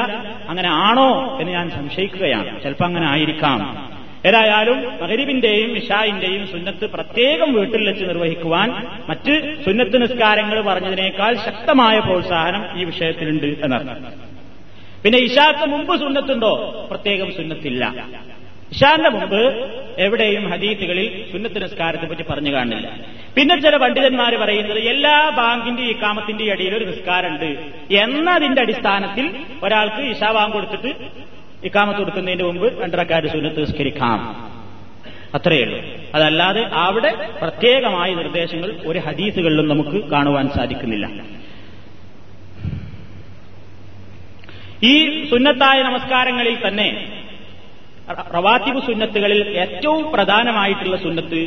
[0.49, 2.63] അങ്ങനെ ആണോ എന്ന് ഞാൻ സംശയിക്കുകയാണ്.
[2.63, 3.91] ചിലപ്പോൾ അങ്ങനെ ആയിരിക്കാം.
[4.27, 12.85] ഏതായാലും മകരിബിന്റെയും ഇഷായിന്റെയും സുന്നത്ത് പ്രത്യേകം വീട്ടിൽ വെച്ച് നിർവഹിക്കുവാൻ മറ്റ് സുന്നത്ത് നിസ്കാരങ്ങൾ പറഞ്ഞതിനേക്കാൾ ശക്തമായ പ്രോത്സാഹനം ഈ
[12.85, 14.30] വിഷയത്തിലുണ്ട് എന്നർത്ഥം.
[15.05, 16.87] പിന്നെ ഇഷാക്ക് മുമ്പ് സുന്നത്തുണ്ടോ?
[16.91, 18.07] പ്രത്യേകം സുന്നത്തില്ല.
[18.73, 22.99] ഇഷാന്റെ മുമ്പ് എവിടെയും ഹദീത്തുകളിൽ സുന്നത്ത് നിസ്കാരത്തെ പറ്റി പറഞ്ഞു കാണില്ല.
[23.37, 30.33] പിന്നെ ചില പണ്ഡിതന്മാർ പറയുന്നത് എല്ലാ ബാങ്കിന്റെ ഈ കാമത്തിന്റെ ഇടയിൽ ഒരു നിസ്കാരമുണ്ട് എന്നതിന്റെ അടിസ്ഥാനത്തിൽ ഒരാൾക്ക് ഇഷാ
[30.33, 30.95] ബാങ്ക് കൊടുത്തിട്ട്
[31.65, 34.51] ഇക്കാമത്ത് കൊടുക്കുന്നതിന് മുമ്പ് രണ്ടരക്കാര് സുന്നത്ത് നിസ്കരിക്കാം.
[35.35, 35.79] അത്രയേ ഉള്ളൂ.
[36.15, 41.09] അതല്ലാതെ അവിടെ പ്രത്യേകമായ നിർദ്ദേശങ്ങൾ ഒരു ഹദീസുകളിലും നമുക്ക് കാണുവാൻ സാധിക്കുന്നില്ല.
[44.89, 44.93] ഈ
[45.31, 46.89] സുന്നത്തായ നമസ്കാരങ്ങളിൽ തന്നെ
[48.35, 51.41] റവാത്തിബ് സുന്നത്തുകളിൽ ഏറ്റവും പ്രധാനമായിട്ടുള്ള സുന്നത്ത്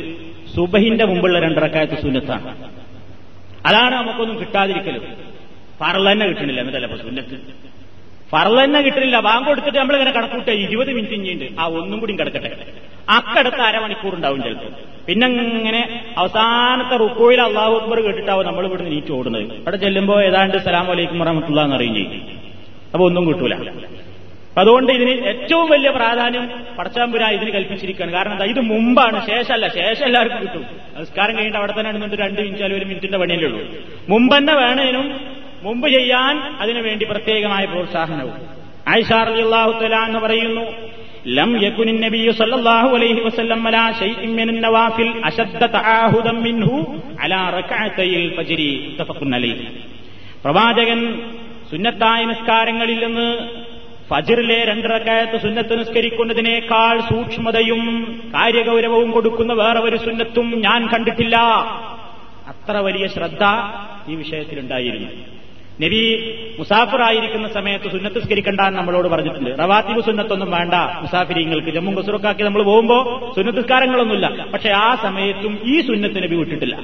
[0.54, 2.50] സുബഹിന്റെ മുമ്പുള്ള രണ്ടരക്കാലത്ത് സുന്നത്താണ്.
[3.68, 5.04] അതാണ് നമുക്കൊന്നും കിട്ടാതിരിക്കലും.
[5.80, 7.36] ഫറൽ തന്നെ കിട്ടണില്ല എന്നതല്ല അപ്പൊ സുന്നത്ത്.
[8.32, 9.20] ഫറൽ തന്നെ കിട്ടണില്ല.
[9.20, 11.60] ബാങ്ക് കൊടുത്തിട്ട് നമ്മളിങ്ങനെ കണക്കൂട്ടുക ഇരുപത് മിനിറ്റ് ഇനിയുണ്ട്.
[11.60, 12.50] ആ ഒന്നും കൂടി കിടക്കട്ടെ.
[13.16, 14.72] അക്കടുത്ത് അരമണിക്കൂർ ഉണ്ടാവും ചിലപ്പോൾ
[15.06, 15.82] പിന്നെ ഇങ്ങനെ
[16.18, 19.50] അവസാനത്തെ റുക്കോയിൽ അള്ളാഹു അക്ബർ കേട്ടിട്ടാവും നമ്മൾ ഇവിടുന്ന് നീറ്റ് ഓടുന്നത്.
[19.64, 22.33] അവിടെ ചെല്ലുമ്പോൾ ഏതാണ്ട് സലാം വലൈക്കും വറഹമത്തുള്ള എന്ന് അറിയും ചെയ്യും.
[22.94, 23.54] അപ്പൊ ഒന്നും കിട്ടൂല.
[24.58, 28.12] അതുകൊണ്ട് ഇതിന് ഏറ്റവും വലിയ പ്രാധാന്യം പടച്ചാമ്പുര ഇതിന് കൽപ്പിച്ചിരിക്കുകയാണ്.
[28.12, 29.26] കാരണം ഇത് മുമ്പാണ്.
[29.26, 29.68] ശേഷമല്ല.
[29.68, 30.66] ശേഷം എല്ലാവർക്കും കിട്ടും.
[30.96, 33.66] നമസ്കാരം കഴിഞ്ഞിട്ട് അവിടെ തന്നെ നിന്നിട്ട് രണ്ട് മിനിറ്റ് ഒരു മിനിറ്റിന്റെ പണിയല്ലേ ഉള്ളൂ.
[34.08, 35.20] മുമ്പ് തന്നെ വേണേനും
[35.62, 38.32] മുമ്പ് ചെയ്യാൻ അതിനു വേണ്ടി പ്രത്യേകമായ പ്രോത്സാഹനവും.
[38.88, 40.70] ആയിഷാർ അള്ളാഹു എന്ന് പറയുന്നു
[41.26, 41.52] ലം
[42.00, 43.64] നബിയു സല്ലല്ലാഹു അലൈഹി വസല്ലം
[44.62, 45.64] നവാഫിൽ അശദ്ദ
[46.28, 47.00] മിൻഹു
[48.36, 48.96] ഫജ്രി.
[49.34, 49.68] അലൈഹി.
[50.44, 51.22] പ്രവാചകൻ
[51.74, 53.28] സുന്നത്തായ നിസ്കാരങ്ങളിൽ നിന്ന്
[54.10, 57.80] ഫജിറിലെ രണ്ടരക്കായത്ത് സുന്നത്ത് നിസ്കരിക്കുന്നതിനേക്കാൾ സൂക്ഷ്മതയും
[58.34, 61.36] കാര്യഗൗരവവും കൊടുക്കുന്ന വേറെ ഒരു സുന്നത്തും ഞാൻ കണ്ടിട്ടില്ല.
[62.52, 63.44] അത്ര വലിയ ശ്രദ്ധ
[64.08, 65.08] ഈ വിഷയത്തിലുണ്ടായിരുന്നു.
[65.84, 66.00] നബി
[66.58, 69.50] മുസാഫിറായിരിക്കുന്ന സമയത്ത് സുന്നത്ത് സ്കരിക്കണ്ട എന്ന് നമ്മളോട് പറഞ്ഞിട്ടുണ്ട്.
[69.62, 70.74] റവാത്തിബ് സുന്നത്തൊന്നും വേണ്ട.
[71.04, 73.02] മുസാഫിരിങ്ങൾക്ക് ജമ്മു കസുറക്കാക്കി നമ്മൾ പോകുമ്പോൾ
[73.36, 76.76] സുന്നത്തിസ്കാരങ്ങളൊന്നുമില്ല പക്ഷെ ആ സമയത്തും ഈ സുന്നത്ത് നബി വിട്ടിട്ടില്ല.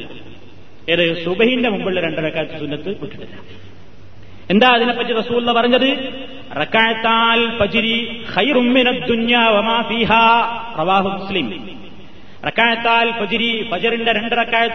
[0.93, 3.37] ഏത് സുബഹിന്റെ മുമ്പുള്ള രണ്ടരക്കാലത്ത് സുന്നത്ത് വിട്ടിട്ടില്ല.
[4.51, 5.99] എന്താ അതിനെപ്പറ്റി റസൂല്ല പറഞ്ഞത്?
[6.57, 7.51] റക്കായത്താൽ
[11.09, 11.69] മുസ്ലിം.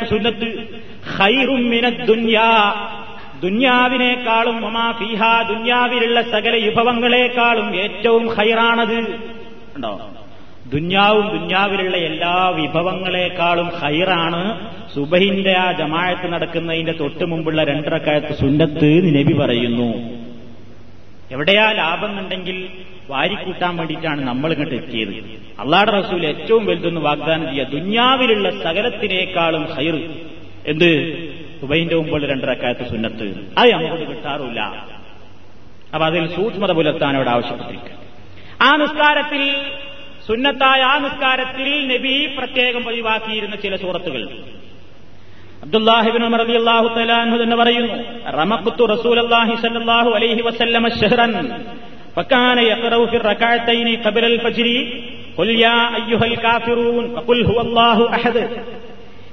[0.05, 0.67] സുന്നത്ത്.
[3.43, 4.61] ദുന്യാവിനേക്കാളും
[5.41, 8.99] ദുന്യാവിലുള്ള സകല വിഭവങ്ങളെക്കാളും ഏറ്റവും ഹൈറാണത്
[9.75, 10.11] ഉണ്ടോ?
[10.71, 19.89] ദുന്യാവും ദുന്യാവിലുള്ള എല്ലാ വിഭവങ്ങളെക്കാളും ഹൈറാണ് സുബഹിന്റെ ആ ജമായത്ത് നടക്കുന്നതിന്റെ തൊട്ട് മുമ്പുള്ള രണ്ടരക്കാലത്ത് സുന്നത്ത് നബി പറയുന്നു.
[21.31, 22.67] എവിടെയാ ലാഭം ഉണ്ടെങ്കിൽ
[23.09, 25.13] വാരിക്കൂട്ടാൻ വേണ്ടിയിട്ടാണ് നമ്മൾ ഇങ്ങോട്ട് എത്തിയത്.
[25.59, 29.95] അള്ളാടെ റസൂൽ ഏറ്റവും വലുതെന്ന് വാഗ്ദാനം ചെയ്യുക ദുന്യാവിലുള്ള സകലത്തിനേക്കാളും ഹൈർ
[30.65, 30.91] എന്ത്?
[31.61, 33.27] സുബൈന്റെ മുമ്പുള്ള രണ്ടരക്കാലത്ത് സുന്നത്ത്.
[33.57, 34.61] അത് നമുക്ക് കിട്ടാറില്ല.
[35.93, 37.91] അപ്പൊ അതിൽ സൂക്ഷ്മത പുലർത്താൻ അവിടെ ആവശ്യപ്പെട്ടിരിക്കുക
[38.61, 39.43] ആ നിസ്കാരത്തിൽ
[40.26, 44.22] സുന്നത്തായ ആ നിസ്കാരത്തിൽ നബി പ്രത്യേകം പതിവാക്കിയിരുന്ന ചില സൂറത്തുകൾ
[45.64, 47.96] അബ്ദുല്ലാഹിബിൻ ഉമർ റളിയല്ലാഹു തആല അൻഹു തന്നെ പറയുന്നു
[48.38, 51.34] റമഖ്തു റസൂലല്ലാഹി സ്വല്ലല്ലാഹു അലൈഹി വസല്ലമ ശഹ്റൻ
[52.16, 54.66] فكان يقرأ في الركعتين قبل الفجر
[55.38, 58.36] قل يا أيها الكافرون فقل هو الله أحد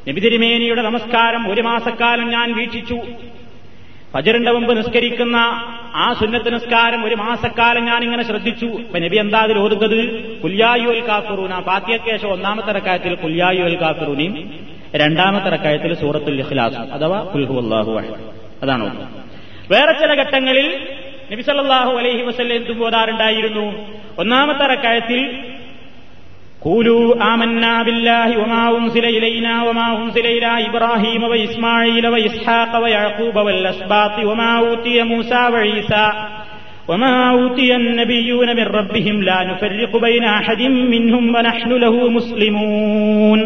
[0.07, 2.97] നബി തിരുമേനിയുടെ നമസ്കാരം ഒരു മാസക്കാലം ഞാൻ വീക്ഷിച്ചു
[4.14, 5.36] ഫജറിന്റെ മുമ്പ് നിസ്കരിക്കുന്ന
[5.94, 8.66] ആ സുന്നത്ത് നിസ്കാരം ഒരു മാസക്കാലം ഞാൻ ഇങ്ങനെ ശ്രദ്ധിച്ചു.
[8.66, 9.98] അപ്പൊ നബി എന്താ അതിൽ ഓതുന്നത്?
[10.42, 11.54] കുല്യായു അൽ കാഫറൂന.
[11.60, 14.34] പാത്യക്കേശം ഒന്നാമത്തെ റക്കായത്തിൽ കുല്യായു അൽ കാഫറൂനയും
[14.96, 17.92] രണ്ടാമത്തെ റക്കായത്തിൽ സൂറത്തുൽ ഇഖ്ലാസ് അഥവാ കുൽഹു അള്ളാഹു
[18.62, 18.86] അതാണ്
[19.70, 20.66] വേറെ ചില ഘട്ടങ്ങളിൽ
[21.32, 23.74] നബി സല്ലല്ലാഹു അലൈഹി വസല്ലം എന്തും
[24.18, 25.20] ഒന്നാമത്തെ റക്കായത്തിൽ
[26.61, 27.03] قولوا
[27.33, 35.03] آمنا بالله وما أنزل إلينا وما أنزل إلى إبراهيم وإسماعيل وإسحاق ويعقوب والأسباط وما أوتي
[35.03, 36.07] موسى وعيسى
[36.87, 40.61] وما أوتي النبيون من ربهم لا نفرق بين أحد
[40.93, 43.39] منهم ونحن له مسلمون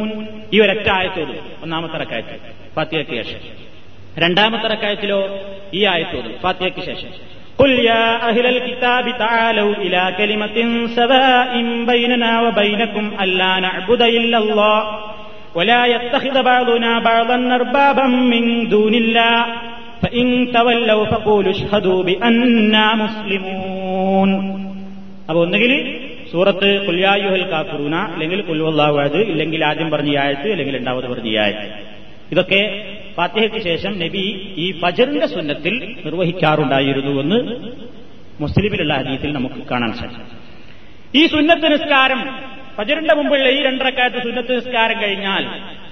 [0.54, 2.36] ഈ ഒരൊറ്റ ആയത്തോട് ഒന്നാമത്തെ റക്കായത്ത്
[2.78, 3.42] ഫാത്തിയയ്ക്ക് ശേഷം
[4.24, 5.20] രണ്ടാമത്തെ റക്കായത്തിലോ
[5.78, 7.12] ഈ ആയത്തോട് ഫാത്തിയയ്ക്ക് ശേഷം
[7.60, 10.58] قل يا أهل الكتاب تعالوا إلى كلمة
[10.90, 11.52] سواء
[11.86, 14.78] بيننا وبينكم ألا نعبد إلا الله
[15.56, 19.36] ولا يتخذ بعضنا بعضا أربابا من دون الله
[20.02, 24.32] فإن تولوا فقولوا اشهدوا بأننا مسلمون
[25.30, 25.74] അപ്പൊ ഒന്നുകിൽ
[26.32, 28.96] സൂറത്ത് കുല്യായുഹൽ കാഫുറൂന അല്ലെങ്കിൽ കുൽവല്ലാഹു
[29.32, 31.68] ഇല്ലെങ്കിൽ ആദ്യം പറഞ്ഞ ഈ ആയത്ത് അല്ലെങ്കിൽ രണ്ടാമത് പറഞ്ഞ ഈ ആയത്ത്
[32.34, 32.62] ഇതൊക്കെ
[33.17, 35.75] ഫാത്തിഹയ്ക്ക് ശേഷം നബി ഈ ഫജറിന്റെ സുന്നത്തിൽ
[36.07, 37.39] നിർവഹിക്കാറുണ്ടായിരുന്നു എന്ന്
[38.41, 40.47] മുസ്ലിമിലുള്ള ഹദീസിൽ നമുക്ക് കാണാൻ സാധിക്കും
[41.15, 42.21] ഈ സുന്നത്ത് നിസ്കാരം
[42.77, 45.45] ഫജറിന്റെ മുമ്പുള്ള ഈ രണ്ടരക്കാലത്ത് സുന്നത്ത് നിസ്കാരം കഴിഞ്ഞാൽ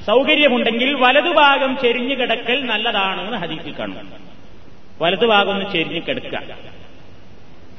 [0.06, 4.08] സൗകര്യമുണ്ടെങ്കിൽ വലതുഭാഗം ചെരിഞ്ഞു കിടക്കൽ നല്ലതാണെന്ന് ഹദീസിൽ കാണും.
[5.00, 6.38] വലതുഭാഗം ഒന്ന് ചെരിഞ്ഞു കിടക്കുക.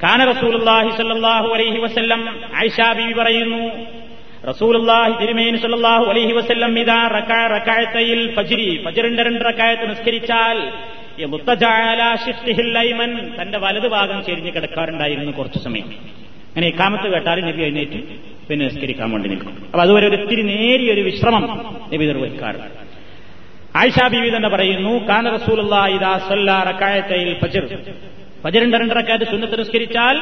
[0.02, 2.20] കാന റസൂലുള്ളാഹി സ്വല്ലല്ലാഹു അലൈഹി വസല്ലം
[2.96, 3.62] ബീവി പറയുന്നു
[4.48, 5.58] റസൂലുള്ളാഹി തിരുമേനി
[6.10, 8.84] അലൈഹി വസല്ലം ഇദാ റകഅ ഫജ്രി
[9.88, 10.72] നിസ്കരിച്ചാൽ
[12.80, 13.10] ൈമൻ
[13.42, 15.88] തന്റെ വലതു ഭാഗം ചെരിഞ്ഞ് കിടക്കാറുണ്ടായിരുന്നു കുറച്ചു സമയം.
[16.48, 18.00] അങ്ങനെ ഇക്കാമത്ത് കേട്ടാൽ നബി എഴുന്നേറ്റ്
[18.48, 19.52] പിന്നെ നിസ്കരിക്കാൻ വേണ്ടി നിൽക്കും.
[19.64, 21.44] അപ്പൊ അതുവരെ ഒരു ഇത്തിരി നേരിയൊരു വിശ്രമം
[21.94, 22.68] നബി നിർവഹിക്കാറുണ്ട്
[23.78, 26.50] ആയിഷാ ബീവി തന്നെ പറയുന്നു കാന റസൂലുള്ള ഇദാ സല്ല
[27.42, 27.64] ഫജിർ.
[28.46, 30.20] ഫജിറിന്റെ രണ്ടരക്കാറ്റ് സുന്നത്ത് നിസ്കരിച്ചാൽ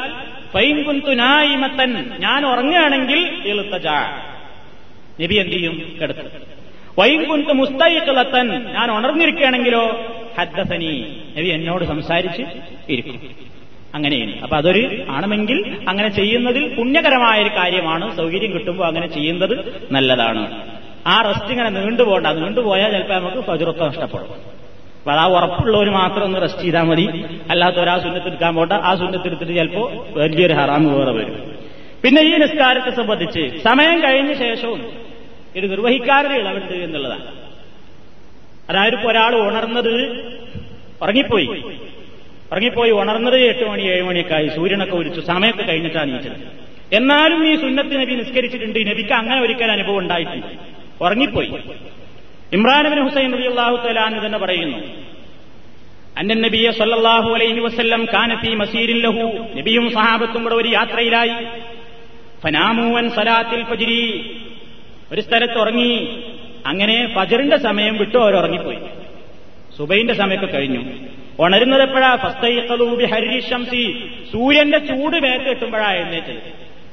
[0.54, 3.86] പൈങ്കുന്തുനായിമത്തൻ കുന്തു നായിമത്തൻ ഞാൻ ഉറങ്ങുകയാണെങ്കിൽ എളുത്തജ
[5.22, 5.96] നബി എന്ത് ചെയ്യും?
[6.02, 6.24] കിടത്തും.
[6.98, 7.52] വൈകുന്തു കുന്തു
[8.72, 10.00] ഞാൻ ഉണർന്നിരിക്കുകയാണെങ്കിലോ
[10.38, 12.42] ഹദ്ദസനി നബി എന്നോട് സംസാരിച്ച്
[12.88, 13.20] ഇരിക്കും.
[13.94, 14.40] അങ്ങനെയാണ്.
[14.40, 18.16] അപ്പൊ അതൊരു ആണമെങ്കിൽ അങ്ങനെ ചെയ്യുന്നതിൽ പുണ്യകരമായ ഒരു കാര്യമാണ്.
[18.16, 20.70] സൗകര്യം കിട്ടുമ്പോൾ അങ്ങനെ ചെയ്യുന്നത് നല്ലതാണ്.
[21.06, 22.26] ആ റെസ്റ്റ് ഇങ്ങനെ നീണ്ടുപോകണ്ട.
[22.26, 24.63] നീണ്ടുപോയാൽ ചിലപ്പോൾ നമുക്ക് ഫജുറൊക്കെ നഷ്ടപ്പെടും.
[25.04, 27.24] അപ്പൊ അത് ആ ഉറപ്പുള്ളവർ മാത്രം ഒന്ന് റെസ്റ്റ് ചെയ്താൽ മതി.
[27.50, 28.74] അല്ലാത്ത ഒരാ സുന്നത്തെടുക്കാൻ പോട്ടെ.
[28.74, 31.54] ആ സുന്നത്തെടുത്തിട്ട് ചിലപ്പോ വലിയൊരു ഹറാമ് വേറെ വരും.
[32.04, 34.92] പിന്നെ ഈ നിസ്കാരത്തെ സംബന്ധിച്ച് സമയം കഴിഞ്ഞ ശേഷവും
[35.56, 37.26] ഇത് നിർവഹിക്കാനൊരു ഇളവുണ്ട് എന്നുള്ളതാണ്.
[38.70, 40.10] അതായത് ഇപ്പോൾ ഒരാൾ ഉണർന്നത്
[41.02, 41.46] ഉറങ്ങിപ്പോയി.
[42.52, 44.48] ഉറങ്ങിപ്പോയി ഉണർന്നത് എട്ട് മണി ഏഴ് മണിയൊക്കെ ആയി.
[44.48, 46.64] സൂര്യനൊക്കെ ഒഴിച്ചു സമയമൊക്കെ കഴിഞ്ഞിട്ടാണ് നീച്ചത്.
[46.92, 48.90] എന്നാലും ഈ സുന്നത്ത് നബി നിസ്കരിച്ചിട്ടുണ്ട്.
[48.90, 50.44] നബിക്ക് അങ്ങനെ ഒരിക്കൽ അനുഭവം ഉണ്ടായിട്ടില്ല.
[51.00, 51.52] ഉറങ്ങിപ്പോയി.
[52.54, 54.78] ഇമ്രാനബിൻ ഹുസൈൻ നബി അള്ളാഹു തലാന്ന് തന്നെ പറയുന്നു
[56.18, 59.48] അന്നൻ നബിയെ സല്ലാഹു അലൈഹി വസ്ല്ലം കാനത്തി മസീരിൻ ലഹു.
[59.56, 61.60] നബിയും സഹാബത്തും കൂടെ ഒരു യാത്രയിലായി.
[62.42, 64.36] ഫനാമൂവൻ സലാത്തിൽ ഫജ്രി.
[65.12, 66.24] ഒരു സ്ഥലത്ത് ഉറങ്ങി.
[66.66, 68.78] അങ്ങനെ ഫജറിന്റെ സമയം വിട്ടു അവർ ഉറങ്ങിപ്പോയി.
[69.78, 70.92] സുബൈന്റെ സമയമൊക്കെ കഴിഞ്ഞു.
[71.38, 72.16] ഉണരുന്നത് എപ്പോഴാ?
[72.16, 76.38] ഫസ്തൂബി ഹരിശംസി സൂര്യന്റെ ചൂട് വേറെ കിട്ടുമ്പോഴാ എഴുന്നേറ്റ്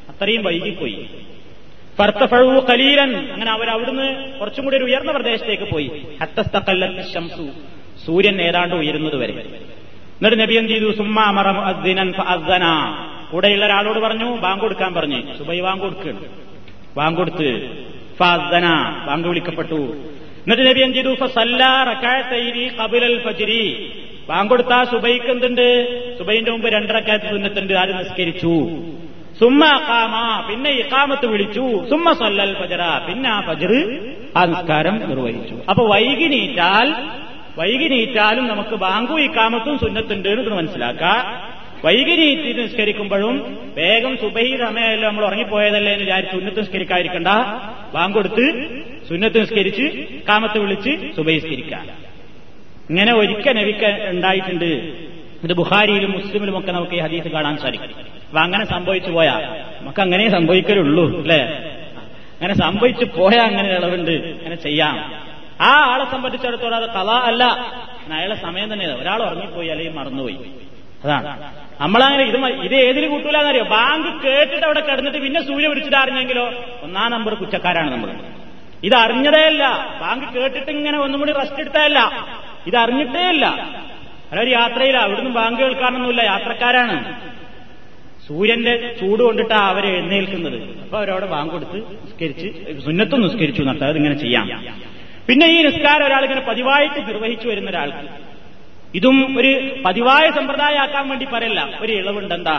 [0.09, 1.09] അത്രയും വൈകിപ്പോയി.
[1.97, 5.91] ഫർത്തഫഴു കലീലൻ അങ്ങനെ അവർ അവിടുന്ന് കുറച്ചും കൂടി ഒരു ഉയർന്ന പ്രദേശത്തേക്ക് പോയി.
[6.21, 7.49] ഹത്തസ്തക്കല്ലത്ത് ശംസു.
[8.05, 9.33] സൂര്യൻ ഏതാണ്ട് ഉയരുന്നത് വരെ.
[9.33, 10.91] എന്നിട്ട് നബി എന്ത് ചെയ്തു?
[10.91, 11.23] സുമ്മാ
[12.27, 12.65] അദ്ദന
[13.31, 15.37] കൂടെയുള്ള ഒരാളോട് പറഞ്ഞു ബാങ്ക് കൊടുക്കാൻ പറഞ്ഞു.
[15.37, 16.25] സുബൈ ബാങ്ക് കൊടുക്കുകയാണ്
[16.97, 17.49] ബാങ്ക് കൊടുത്ത്
[19.07, 19.81] ബാങ്ക് വിളിക്കപ്പെട്ടു.
[20.43, 21.13] എന്നിട്ട് നബി എന്ത് ചെയ്തു?
[21.15, 21.73] ഫസല്ലാ
[23.25, 23.93] ഫജിരി.
[24.29, 25.67] ബാങ്ക് കൊടുത്താ സുബൈക്ക് എന്തുണ്ട്?
[26.19, 27.73] സുബൈന്റെ മുമ്പ് രണ്ടരക്കാലത്ത് സുന്നത്തുണ്ട്.
[27.73, 28.53] ആര് നിസ്കരിച്ചു?
[29.41, 30.15] സുമ്മ അക്കാമ
[30.47, 31.63] പിന്നെ ഇക്കാമത്ത് വിളിച്ചു.
[31.91, 33.71] സുമ്മ സൊല്ലൽ ഫജറ പിന്നെ ആ ഫജർ
[34.39, 35.55] ആ നിസ്കാരം നിർവഹിച്ചു.
[35.71, 36.89] അപ്പൊ വൈകി നീറ്റാൽ
[37.59, 41.23] വൈകി നീറ്റാലും നമുക്ക് ബാങ്കു ഇക്കാമത്തും സുന്നത്തുണ്ട് എന്ന് മനസ്സിലാക്കാം.
[41.85, 43.35] വൈകി നീറ്റി നിസ്കരിക്കുമ്പോഴും
[43.79, 47.29] വേഗം സുബഹി സമയമല്ലോ നമ്മൾ ഉറങ്ങിപ്പോയതല്ലേ എന്ന് വിചാരിച്ച് സുന്നത്ത് നിസ്കരിക്കാതിരിക്കണ്ട.
[47.95, 48.45] ബാങ്ക് കൊടുത്ത്
[49.09, 49.85] സുന്നത്ത് നിസ്കരിച്ച്
[50.29, 51.85] കാമത്ത് വിളിച്ച് സുബഹി നിസ്കരിക്കാം
[52.91, 54.71] ഇങ്ങനെ ഒരിക്കൽ നബിക്ക് ഉണ്ടായിട്ടുണ്ട്.
[55.45, 57.97] ഇത് ബുഹാരിയിലും മുസ്ലിമിലും ഒക്കെ നമുക്ക് ഈ ഹദീസ് കാണാൻ സാധിക്കും.
[58.31, 59.33] അപ്പൊ അങ്ങനെ സംഭവിച്ചു പോയാ.
[59.79, 61.39] നമുക്ക് അങ്ങനെ സംഭവിക്കലുള്ളൂ അല്ലേ?
[62.35, 65.13] അങ്ങനെ സംഭവിച്ചു പോയാ അങ്ങനെ ഇളവുണ്ട് അങ്ങനെ ചെയ്യാം.
[65.61, 67.43] ആ ആളെ സംബന്ധിച്ചിടത്തോളം അത് കഥ അല്ല.
[68.13, 70.37] അയാളെ സമയം തന്നെ ഒരാൾ ഉറങ്ങിപ്പോയി അല്ലെങ്കിൽ മറന്നുപോയി.
[71.05, 71.43] അതാണ്.
[71.81, 76.51] നമ്മളങ്ങനെ ഇത് ഇത് ഏതിൽ കൂട്ടൂലെന്നറിയോ ബാങ്ക് കേട്ടിട്ട് അവിടെ കിടന്നിട്ട് പിന്നെ സൂര്യ വിളിച്ചിട്ട് അറിഞ്ഞെങ്കിലോ?
[76.83, 78.09] ഒന്നാം നമ്പർ കുറ്റക്കാരാണ് നമ്മൾ
[78.83, 79.63] ഇത് അറിഞ്ഞതേ അല്ല.
[80.01, 81.99] ബാങ്ക് കേട്ടിട്ട് ഇങ്ങനെ ഒന്നും കൂടി റെസ്റ്റ് എടുത്തതല്ല
[82.67, 83.45] ഇത് അറിഞ്ഞിട്ടേ അല്ല.
[84.41, 86.21] ഒരു യാത്രയില്ല അവിടുന്ന് ബാങ്ക് കേൾക്കാനൊന്നുമില്ല.
[86.21, 87.21] യാത്രക്കാരാണ്.
[88.27, 90.57] സൂര്യന്റെ ചൂട് കൊണ്ടിട്ടാ അവരെ എഴുന്നേൽക്കുന്നത്.
[90.83, 92.47] അപ്പൊ അവരവിടെ വാങ്ങൊടുത്ത് നിസ്കരിച്ച്
[92.85, 94.47] സുന്നത്തും നിസ്കരിച്ചു നട്ടത് അതിങ്ങനെ ചെയ്യാം.
[95.27, 98.05] പിന്നെ ഈ നിസ്കാരം ഒരാളിങ്ങനെ പതിവായിട്ട് നിർവഹിച്ചു വരുന്ന ഒരാൾക്ക്
[98.95, 99.51] ഇതും ഒരു
[99.85, 102.55] പതിവായ സമ്പ്രദായമാക്കാൻ വേണ്ടി പറയല്ല ഒരു ഇളവുണ്ട് എന്താ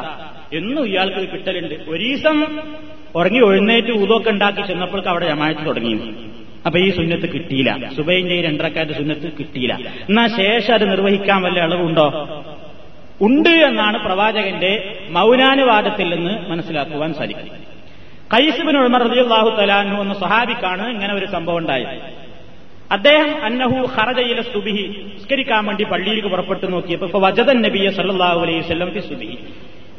[0.53, 1.75] എന്നും ഇയാൾക്ക് കിട്ടലുണ്ട്.
[1.89, 2.39] ഒരീസം
[3.17, 5.95] ഉറങ്ങി എഴുന്നേറ്റ് ഊതൊക്കെ ഉണ്ടാക്കി ചെന്നപ്പോഴേക്ക് അവിടെ ജമായത്ത് തുടങ്ങി.
[6.67, 7.71] അപ്പൊ ഈ സുന്നത്ത് കിട്ടിയില്ല.
[7.97, 9.75] സുബൈന്റെ ഈ രണ്ടരക്കാരുടെ സുന്നത്ത് കിട്ടിയില്ല.
[10.09, 12.07] എന്നാ ശേഷം അത് നിർവഹിക്കാൻ വല്ല ഇളവുണ്ടോ?
[13.27, 14.73] ഉണ്ട് എന്നാണ് പ്രവാചകന്റെ
[15.11, 17.51] മൗനാനുവാദത്തിൽ നിന്ന് മനസ്സിലാക്കുവാൻ സാധിക്കും.
[18.35, 21.97] കൈസുബിൻ ഉൾമർ റളിയല്ലാഹു തലാനു എന്ന സഹാബിക്കാണ് ഇങ്ങനെ ഒരു സംഭവം ഉണ്ടായത്.
[22.93, 24.85] അദ്ദേഹം അന്നഹു ഖറജയില സുബിഹി
[25.17, 29.37] നിസ്കരിക്കാൻ വേണ്ടി പള്ളിയിലേക്ക് പുറപ്പെട്ടു നോക്കിയപ്പോൾ വജദൻ നബിയെ സല്ലാഹു അലൈഹി വസല്ലം ഫി സുബിഹി.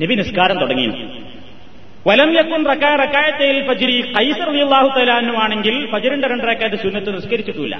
[0.01, 0.87] നബി നിസ്കാരം തുടങ്ങി.
[2.07, 3.97] വലം യക്കുൻ റക്കാ റക്കായത്തയിൽ ഫജ്രി.
[4.01, 5.75] അള്ളാഹു റളിയല്ലാഹു തആലാനു ആണെങ്കിൽ
[6.33, 7.75] രണ്ട് റക്കായത്ത് സുന്നത്ത് നിസ്കരിച്ചിട്ടില്ല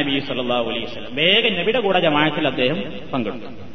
[0.00, 1.12] നബി സല്ലല്ലാഹു അലൈഹി വസല്ലം.
[1.14, 2.78] വേഗം നബിയുടെ കൂടെ ജമാഅത്തിൽ അദ്ദേഹം
[3.12, 3.71] പങ്കെടുത്തു.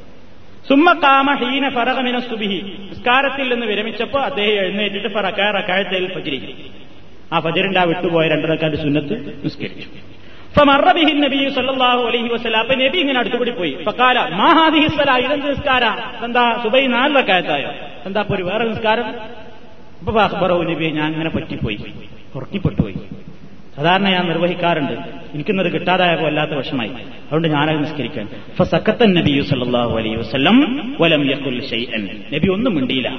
[0.69, 2.59] സുമ്മ കാമ ഹീന ഫറഗമിന സുബിഹി
[2.89, 6.57] നിസ്കാരത്തിൽ നിന്ന് വിരമിച്ചപ്പോൾ അദ്ദേഹം എഴുന്നേറ്റിട്ട് ഫറക്കാ റക്കായത്തയിൽ പ്രചരിക്കും
[7.33, 9.15] ആ ഫജറിന്റെ ആ വിട്ടുപോയ രണ്ടരക്കാരുടെ സുന്നത്ത്
[9.45, 9.87] നിസ്കരിച്ചു.
[10.57, 12.59] ഫമറബിഹി നബി സല്ലല്ലാഹു അലൈഹി വസല്ലം.
[12.59, 13.73] അപ്പൊ നബി ഇങ്ങനെ അടുത്തുകൂടി പോയി.
[13.85, 14.87] ഫക്കാല മാ ഹാദിഹി
[15.25, 15.85] ഇതെന്ത് നിസ്കാര?
[16.25, 17.71] എന്താ സുബൈ നാല് റക്കായത്തായോ
[18.05, 19.07] എന്താ ഒരു വേറെ നിസ്കാരം?
[19.99, 21.79] അപ്പൊ അക്ബറോ നബി ഞാൻ അങ്ങനെ പറ്റിപ്പോയി.
[22.35, 22.95] ഉറക്കിപ്പെട്ടുപോയി.
[23.77, 24.91] സാധാരണ ഞാൻ നിർവഹിക്കാറുണ്ട്.
[25.33, 30.57] എനിക്കിന്നത് കിട്ടാതായപ്പോ വല്ലാത്ത വശമായി അതുകൊണ്ട് ഞാനത് നിസ്കരിക്കാൻ ഫസക്കത്തൻ നബി സല്ലല്ലാഹു അലൈഹി വസല്ലം
[31.01, 31.27] വലം
[32.33, 33.09] നബി ഒന്നും മിണ്ടിയില്ല.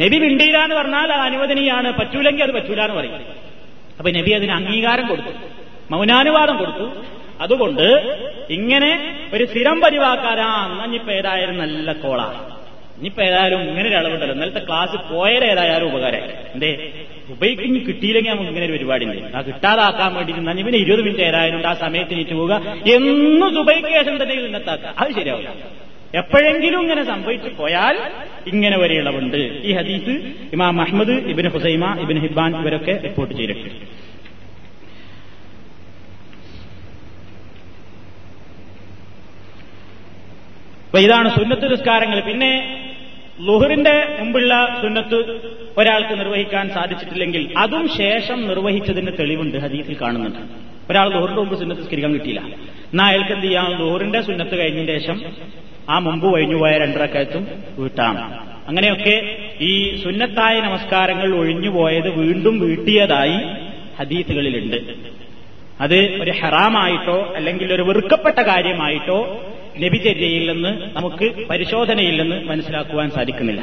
[0.00, 1.92] നബി മിണ്ടിയില്ല എന്ന് പറഞ്ഞാൽ അത് അനുവദനീയാണ്.
[1.92, 3.14] പറ്റൂലെങ്കിൽ അത് പറ്റൂല എന്ന് പറയും.
[3.98, 5.28] അപ്പൊ നബി അതിന് അംഗീകാരം കൊടുത്തു.
[5.90, 6.92] മൗനാനുവാദം കൊടുത്തു.
[7.40, 7.82] അതുകൊണ്ട്
[8.50, 12.50] ഇങ്ങനെ ഒരു സ്ഥിരം പരിവാക്കാരാ ഇനിയിപ്പോ ഏതായാലും നല്ല കോളാ.
[12.98, 14.34] ഇനിയിപ്പോ ഏതായാലും ഇങ്ങനെ ഒരു അളവുണ്ടല്ലോ.
[14.34, 16.32] ഇന്നലത്തെ ക്ലാസ് പോയാലും ഏതായാലും ഉപകാരമായി.
[16.54, 16.90] എന്തേ?
[17.34, 20.62] ഉപയോഗിക്ക് കിട്ടിയില്ലെങ്കിൽ നമുക്ക് ഇങ്ങനെ ഒരു പരിപാടി ഉണ്ട് ആ കിട്ടാതാക്കാൻ വേണ്ടി നന്ദി.
[20.66, 22.54] പിന്നെ ഇരുപത് മിനിറ്റ് ഏതായാലും ആ സമയത്ത് നീറ്റ് പോവുക.
[22.96, 25.50] എന്നും ദുബൈക്ക് ശേഷം തന്നെ ഇന്നത്താക്കുക അത് ശരിയാവില്ല.
[26.20, 27.96] എപ്പോഴെങ്കിലും ഇങ്ങനെ സംഭവിച്ചു പോയാൽ
[28.52, 29.42] ഇങ്ങനെ ഒരു ഇളവുണ്ട്.
[29.68, 30.14] ഈ ഹദീസ്
[30.54, 33.78] ഇമാം അഹമ്മദ് ഇബിൻ ഹുസൈമ ഇബിൻ ഹിബാൻ ഇവരൊക്കെ റിപ്പോർട്ട് ചെയ്തിട്ടുണ്ട്.
[40.86, 42.18] അപ്പൊ ഇതാണ് സുന്നത്ത് നിസ്കാരങ്ങൾ.
[42.30, 42.50] പിന്നെ
[43.40, 45.40] ലുഹറിന്റെ മുമ്പുള്ള സുന്നത്ത്
[45.78, 50.38] ഒരാൾക്ക് നിർവഹിക്കാൻ സാധിച്ചിട്ടില്ലെങ്കിൽ അതും ശേഷം നിർവഹിച്ചതിന് തെളിവുണ്ട് ഹദീസിൽ കാണുന്നുണ്ട്.
[50.90, 52.40] ഒരാൾ ലുഹറിന്റെ മുമ്പ് സുന്നത്ത് സ്ഥിരം കിട്ടിയില്ല.
[52.40, 53.78] എന്നാ അയാൾക്ക് എന്ത് ചെയ്യാം?
[53.78, 55.22] ലുഹറിന്റെ സുന്നത്ത് കഴിഞ്ഞ ശേഷം
[55.88, 58.46] ആ മുമ്പ് കഴിഞ്ഞുപോയ രണ്ടരക്കാലത്തും വീട്ടാണ്.
[58.68, 63.38] അങ്ങനെയൊക്കെ ഈ സുന്നത്തായ നമസ്കാരങ്ങൾ ഒഴിഞ്ഞുപോയത് വീണ്ടും വീട്ടിയതായി
[63.98, 64.76] ഹദീസുകളിലുണ്ട്.
[65.80, 69.40] അത് ഒരു ഹറാമായിട്ടോ അല്ലെങ്കിൽ ഒരു വെറുക്കപ്പെട്ട കാര്യമായിട്ടോ
[69.78, 73.62] ലഭിചര്യയിൽ നിന്ന് നമുക്ക് പരിശോധനയിൽ നിന്ന് മനസ്സിലാക്കുവാൻ സാധിക്കുന്നില്ല.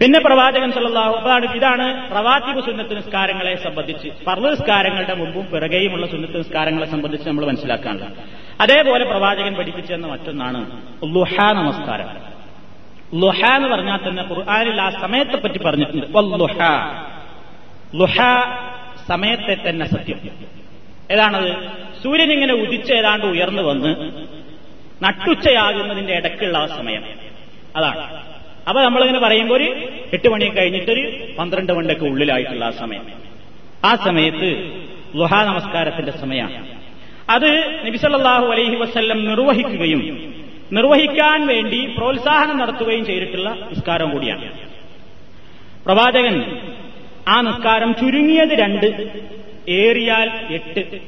[0.00, 6.86] പിന്നെ പ്രവാചകൻ സല്ലല്ലാഹു അതാണ് ഇതാണ് പ്രവാചക സുന്നത്ത് നിസ്കാരങ്ങളെ സംബന്ധിച്ച് പർവ നിസ്കാരങ്ങളുടെ മുമ്പും പിറകെയുമുള്ള സുന്നത്ത് നിസ്കാരങ്ങളെ
[6.86, 8.06] സംബന്ധിച്ച് നമ്മൾ മനസ്സിലാക്കാനുള്ള
[8.60, 10.60] അതേപോലെ പ്രവാചകൻ പഠിപ്പിച്ചെന്ന മറ്റൊന്നാണ്
[11.04, 12.38] ലുഹ നമസ്കാരം
[13.20, 16.06] ലുഹ എന്ന് പറഞ്ഞാൽ തന്നെ ഖുർആാനിൽ ആ സമയത്തെ പറ്റി പറഞ്ഞിട്ടുണ്ട്.
[19.08, 20.20] സമയത്തെ തന്നെ സത്യം.
[21.10, 21.52] ഏതാണത്?
[22.02, 23.92] സൂര്യൻ ഇങ്ങനെ ഉദിച്ച് ഏതാണ്ട് ഉയർന്നു വന്ന്
[25.02, 27.04] നട്ടുച്ചയാകുന്നതിന്റെ ഇടയ്ക്കുള്ള സമയം.
[27.76, 28.28] അതാണ്
[28.68, 33.04] അപ്പൊ നമ്മളിങ്ങനെ പറയുമ്പോൾ ഒരു എട്ട് മണി കഴിഞ്ഞിട്ടൊരു പന്ത്രണ്ട് മണിക്ക് ഉള്ളിലായിട്ടുള്ള ആ സമയം.
[33.84, 34.72] ആ സമയത്ത്
[35.16, 36.78] ഗുഹാ നമസ്കാരത്തിന്റെ സമയമാണ്
[37.30, 40.34] അത് നബിസല്ലാഹു അലൈഹി വസ്ല്ലം നിർവഹിക്കുകയും
[40.72, 44.52] നിർവഹിക്കാൻ വേണ്ടി പ്രോത്സാഹനം നടത്തുകയും ചെയ്തിട്ടുള്ള നിസ്കാരം കൂടിയാണ്.
[45.84, 46.60] പ്രവാചകൻ
[47.28, 48.86] ആ നിസ്കാരം ചുരുങ്ങിയത് രണ്ട്
[49.68, 51.00] ഏറിയാൽ എട്ട്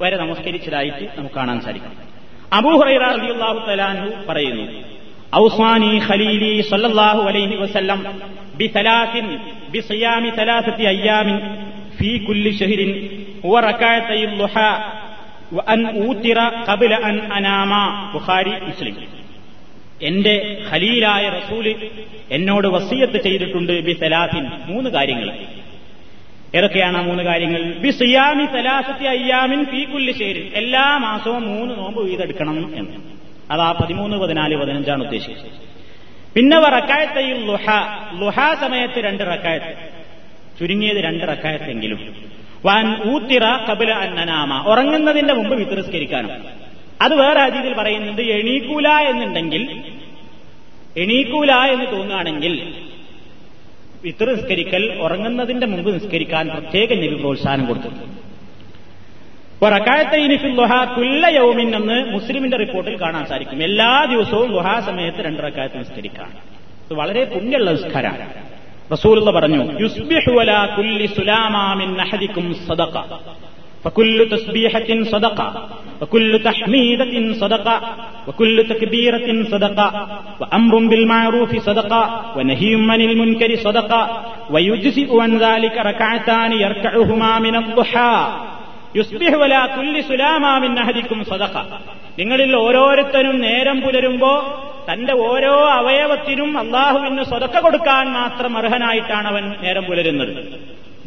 [0.00, 2.13] വരെ നമസ്കരിച്ചതായിട്ട് നമുക്ക് കാണാൻ സാധിക്കും.
[3.10, 4.94] റളിയല്ലാഹു പറയുന്നു
[5.98, 8.20] ഖലീലി സല്ലല്ലാഹു അലൈഹി വസല്ലം
[10.86, 11.38] അയ്യാമിൻ
[11.98, 12.50] ഫീ കുല്ലി
[16.94, 17.72] അൻ അനാമ.
[18.12, 18.50] ബുഖാരി
[20.02, 21.90] എന്റെ ഖലീലായ റസൂൽ
[22.30, 24.50] എന്നോട് വസീയത്ത് ചെയ്തിട്ടുണ്ട് ബി സലാസിൻ.
[24.66, 25.32] മൂന്ന് കാര്യങ്ങൾ.
[26.54, 27.72] ഏതൊക്കെയാണ് ആ മൂന്ന് കാര്യങ്ങൾ?
[27.72, 32.96] ബി സിയാമി തലാസത്തി അയ്യാമിൻ ഫീ കുല്ലി എല്ലാ മാസവും മൂന്ന് നോമ്പ് വീതെടുക്കണം എന്ന്.
[33.50, 35.74] അതാ പതിമൂന്ന് പതിനാല് പതിനഞ്ചാണ് ഉദ്ദേശിച്ചത്.
[36.34, 37.70] പിന്നെ റക്കായത്തയിൽ ലുഹ.
[38.20, 39.74] ലുഹ സമയത്ത് രണ്ട് റക്കായത്ത്.
[40.60, 42.14] ചുരുങ്ങിയത് രണ്ട് റക്കായത്തെങ്കിലും.
[42.64, 44.68] വാൻ ഊത്തിറ കപില അന്നനാമ.
[44.68, 46.30] ഉറങ്ങുന്നതിന്റെ മുമ്പ് വിത്രസ്കരിക്കാനും
[47.02, 49.82] അത് വേറെ അതീതിൽ പറയുന്നുണ്ട് എണീക്കൂല എന്നുണ്ടെങ്കിൽ
[50.96, 52.83] എണീക്കൂല എന്ന് തോന്നുകയാണെങ്കിൽ
[54.04, 57.88] വിത്ര നിസ്കരിക്കൽ ഉറങ്ങുന്നതിന്റെ മുമ്പ് നിസ്കരിക്കാൻ പ്രത്യേക നബി പ്രോത്സാഹനം കൊടുത്തു.
[61.28, 63.62] യൗമിൻ എന്ന് മുസ്ലിമിന്റെ റിപ്പോർട്ടിൽ കാണാൻ സാധിക്കും.
[63.62, 66.32] എല്ലാ ദിവസവും ലുഹാ സമയത്ത് രണ്ട് റക്കായത്ത് നിസ്കരിക്കാം.
[66.86, 68.34] ഇത് വളരെ പുണ്യമുള്ള നിസ്കാരമാണ്.
[68.92, 72.98] റസൂലുള്ള പറഞ്ഞു യുസ്ബിഹു വലാ കുല്ലി സുലാമാമിൻ അഹദിക്കും സദഖ.
[73.83, 75.47] فكل تسبيحة صدقة
[76.01, 77.75] وكل تحميدة صدقة
[78.27, 79.87] وكل تكبيرة صدقة
[80.41, 82.01] وأمر بالمعروف صدقة
[82.37, 84.01] ونهي عن المنكر صدقة
[84.49, 88.15] ويجزئ عن ذلك ركعتان يركعهما من الضحى
[88.95, 91.55] യുസ്ബിഹ് വല കുല്ലി സുലാമാമിൻ അഹദിക്കും സദഖ
[92.19, 94.31] നിങ്ങളിൽ ഓരോരുത്തരും നേരം പുലരുമ്പോ
[94.87, 100.33] തന്റെ ഓരോ അവയവത്തിനും അള്ളാഹുവിന് സ്വതക്ക കൊടുക്കാൻ മാത്രം അർഹനായിട്ടാണ് അവൻ നേരം പുലരുന്നത്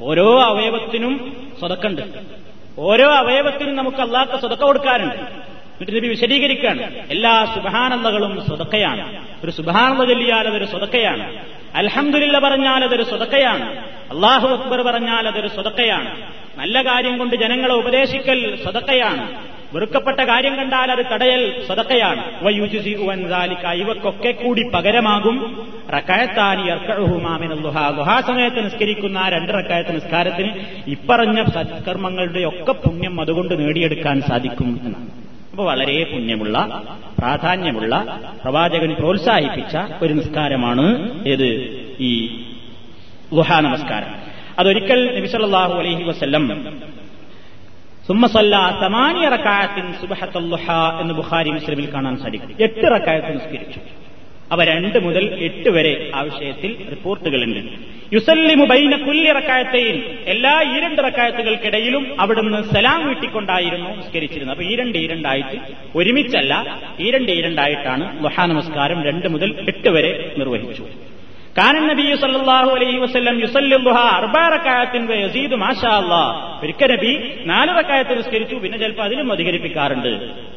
[0.08, 1.16] ഓരോ അവയവത്തിനും
[1.60, 2.04] സ്വതക്കുണ്ട്
[2.79, 6.95] ഓരോ അവയവത്തിനും നമുക്ക് അല്ലാത്ത സ്വതക്ക കൊടുക്കാറുണ്ട് എന്നിട്ട് നബി വിശദീകരിക്കുകയാണ്.
[7.09, 9.27] എല്ലാ സുബഹാനന്ദകളും സ്വതക്കയാണ്.
[9.43, 11.45] ഒരു സുബഹാനന്ദ ചൊല്ലിയാൽ അതൊരു സ്വതക്കയാണ്.
[11.75, 13.77] അലഹമില്ല പറഞ്ഞാൽ അതൊരു സ്വതക്കയാണ്.
[14.11, 16.31] അള്ളാഹു അക്ബർ പറഞ്ഞാൽ അതൊരു സ്വതക്കയാണ്.
[16.57, 19.56] നല്ല കാര്യം കൊണ്ട് ജനങ്ങളെ ഉപദേശിക്കൽ സ്വതക്കയാണ്.
[19.73, 22.45] വെറുക്കപ്പെട്ട കാര്യം കണ്ടാൽ അത് തടയൽ സ്വതക്കയാണ്.
[23.73, 25.67] ഇവക്കൊക്കെ കൂടി പകരമാകും.
[25.97, 26.61] റക്കായത്താനി
[27.95, 30.51] ലുഹാ സമയത്ത് നിസ്കരിക്കുന്ന ആ രണ്ട് റക്കായത്ത് നിസ്കാരത്തിന്
[30.87, 35.09] ഇപ്പറഞ്ഞ സത്കർമ്മങ്ങളുടെ ഒക്കെ പുണ്യം അതുകൊണ്ട് നേടിയെടുക്കാൻ സാധിക്കും എന്നാണ്.
[35.51, 36.83] അപ്പൊ വളരെ പുണ്യമുള്ള
[37.19, 40.85] പ്രാധാന്യമുള്ള പ്രവാചകൻ പ്രോത്സാഹിപ്പിച്ച ഒരു നിസ്കാരമാണ്
[41.27, 41.47] ഏത്?
[41.99, 42.41] ഈ
[43.33, 44.15] ഗുഹാ നമസ്കാരം.
[44.59, 46.45] അതൊരിക്കൽ നബിസല്ലാഹു അലൈഹി വസ്ല്ലം
[48.81, 50.65] സമാനിയ റക്കായത്തിൻ സുബഹത്തല്ലുഹ
[51.01, 52.51] എന്ന് ബുഖാരി മുസ്ലിമിൽ കാണാൻ സാധിക്കും.
[52.65, 53.79] എട്ട് റക്കായത്ത് നിസ്കരിച്ചു.
[54.51, 57.59] അവ രണ്ട് മുതൽ എട്ട് വരെ ആ വിഷയത്തിൽ റിപ്പോർട്ടുകളുണ്ട്.
[58.13, 59.97] യുസല്ലിമു ബൈന കുല്ലി റക്കായത്തെയും
[60.33, 64.53] എല്ലാ ഈ രണ്ട് റക്കായത്തുകൾക്കിടയിലും അവിടുന്ന് സലാം വീട്ടിക്കൊണ്ടായിരുന്നു നിസ്കരിച്ചിരുന്നത്.
[64.57, 66.53] അപ്പൊ ഈ രണ്ട് ഈരണ്ടായിട്ട് രണ്ടായിട്ട് ഒരുമിച്ചല്ല
[66.99, 70.85] ഈ രണ്ട് ഈരണ്ടായിട്ടാണ് രണ്ടായിട്ടാണ് ലുഹാ നമസ്കാരം രണ്ട് മുതൽ എട്ട് വരെ നിർവഹിച്ചു.
[76.63, 77.71] ഒരിക്കൽ നബി നാല്
[78.17, 80.07] നിസ്കരിച്ചു പിന്നെ ചിലപ്പോൾ അതിലും അധികരിപ്പിക്കാറുണ്ട്.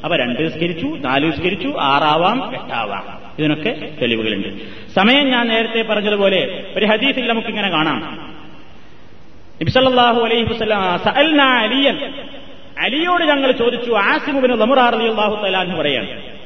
[0.04, 3.18] അവ രണ്ട് നിസ്കരിച്ചു നാല് നിസ്കരിച്ചു ആറാവാം എട്ടാവാം.
[3.38, 4.48] ഇതിനൊക്കെ തെളിവുകളുണ്ട്.
[4.94, 8.32] സമയം ഞാൻ നേരത്തെ പറഞ്ഞതുപോലെ ഒരു ഹദീസിൽ നമുക്കിങ്ങനെ കാണാം.
[9.62, 10.44] നബി സല്ലല്ലാഹു അലൈഹി
[11.42, 11.96] അലിയൻ.
[12.80, 16.39] അലിയോട് ഞങ്ങൾ ചോദിച്ചു ആസിമുബിന് ലമുറാർ റളിയല്ലാഹു തആല എന്ന് പറയാണ്.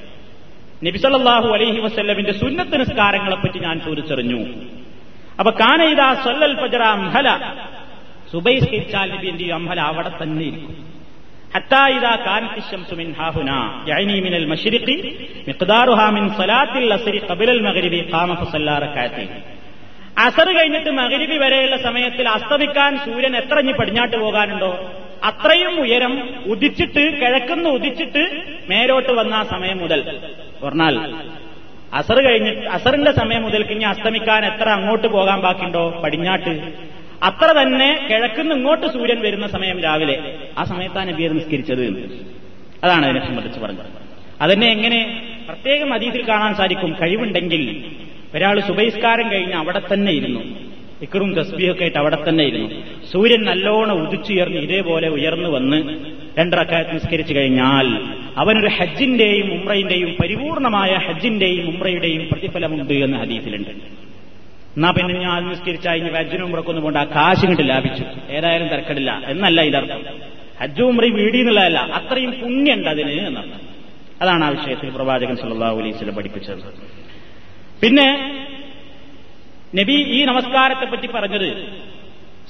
[0.86, 4.40] നബിസല്ലാഹു അലൈഹി വസ്ല്ലമിന്റെ സുന്നത്ത് നിസ്കാരങ്ങളെപ്പറ്റി ഞാൻ ചോദിച്ചറിഞ്ഞു.
[5.38, 7.28] അപ്പൊ കാനയിതാ സൊല്ലൽ ഫജറ ഹല
[8.32, 10.84] സുബൈ സ്കരിച്ചാൽ നബി അവിടെ തന്നെ ഇരിക്കും.
[20.18, 24.90] അസർ കഴിഞ്ഞിട്ട് മകരിബി വരെയുള്ള സമയത്തിൽ അസ്തമിക്കാൻ സൂര്യൻ എത്ര ഇനി പടിഞ്ഞാട്ട് പോകാനുണ്ടോ?
[25.24, 30.20] അത്രയും ഉയരം ഉദിച്ചിട്ട് കിഴക്കുന്നു ഉദിച്ചിട്ട് മേലോട്ട് വന്ന സമയം മുതൽ.
[30.64, 31.14] പറഞ്ഞാൽ
[31.94, 36.72] അസർ കഴിഞ്ഞ് അസറിന്റെ സമയം മുതൽ ഇനി അസ്തമിക്കാൻ എത്ര അങ്ങോട്ട് പോകാൻ ബാക്കിയുണ്ടോ പടിഞ്ഞാട്ട്.
[37.22, 40.38] അത്ര തന്നെ കിഴക്കുന്ന് ഇങ്ങോട്ട് സൂര്യൻ വരുന്ന സമയം രാവിലെ.
[40.58, 41.84] ആ സമയത്താണ് നബിയെ നിസ്കരിച്ചത്
[42.84, 43.86] അതാണ് അതിനെ സംബന്ധിച്ച് പറഞ്ഞത്.
[44.40, 45.22] അതിനെ എങ്ങനെ?
[45.48, 46.96] പ്രത്യേകം അതീതിൽ കാണാൻ സാധിക്കും.
[47.02, 47.84] കഴിവുണ്ടെങ്കിൽ
[48.34, 50.40] ഒരാൾ സുബഹിസ്കാരം കഴിഞ്ഞ് അവിടെ തന്നെ ഇരുന്നു.
[51.02, 52.70] ഇക്കറും തസ്ബിയൊക്കെ ആയിട്ട് അവിടെ തന്നെ ഇരുന്നു.
[53.12, 55.98] സൂര്യൻ നല്ലോണം ഉദിച്ചുയർന്ന് ഇതേപോലെ ഉയർന്നു വന്ന്
[56.38, 58.02] രണ്ടറക്കാലത്ത് നിസ്കരിച്ചു കഴിഞ്ഞാൽ
[58.36, 63.70] അവനൊരു ഹജ്ജിന്റെയും ഉമ്രയിന്റെയും പരിപൂർണമായ ഹജ്ജിന്റെയും ഉമ്രയുടെയും പ്രതിഫലമുണ്ട് എന്ന് ഹദീസിലുണ്ട്.
[64.76, 66.96] എന്നാ പിന്നെ ഞാൻ നിസ്കരിച്ചാൽ ഇനി ഹജ്ജിനും ഉമ്രക്കൊന്നും പോണ്ട.
[66.96, 68.04] ആ കാശ് കിട്ടി ലാഭിച്ചു.
[68.30, 69.22] ഏതായാലും തിരക്കടില്ല.
[69.26, 70.02] എന്നല്ല ഇതിനർത്ഥം
[70.60, 73.60] ഹജ്ജും ഉമ്രയും വീടിയെന്നുള്ളതല്ല അത്രയും പുണ്യുണ്ട് അതിന് എന്നർത്ഥം.
[74.22, 76.74] അതാണ് ആ വിഷയത്തിൽ പ്രവാചകൻ സല്ലല്ലാഹു അലൈഹി വസല്ലം പഠിപ്പിച്ചത്.
[77.82, 78.08] പിന്നെ
[79.74, 81.66] നബി ഈ നമസ്കാരത്തെ പറ്റി പറഞ്ഞത്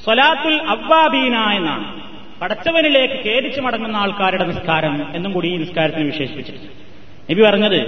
[0.04, 2.13] സ്വലാത്തുൽ അവ്വാബീന എന്നാണ്.
[2.44, 6.72] പടച്ചവനിലേക്ക് ഖേദിച്ചു മടങ്ങുന്ന ആൾക്കാരുടെ നിസ്കാരം എന്നും കൂടി ഈ നിസ്കാരത്തിന് വിശേഷിപ്പിച്ചിട്ടുണ്ട്.
[7.30, 7.78] നബി പറഞ്ഞത്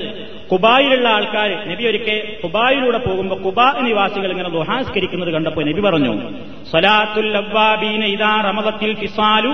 [0.52, 6.30] കുബായിലുള്ള ആൾക്കാർ നബി ഒരിക്കൽ കുബായിലൂടെ പോകുമ്പോൾ കുബാ നിവാസികൾ ഇങ്ങനെ ദുഹാസ്കരിക്കുന്നത് കണ്ടപ്പോൾ നബി പറഞ്ഞു
[8.04, 9.48] ഇതാ റമദത്തിൽ ഫിസാലു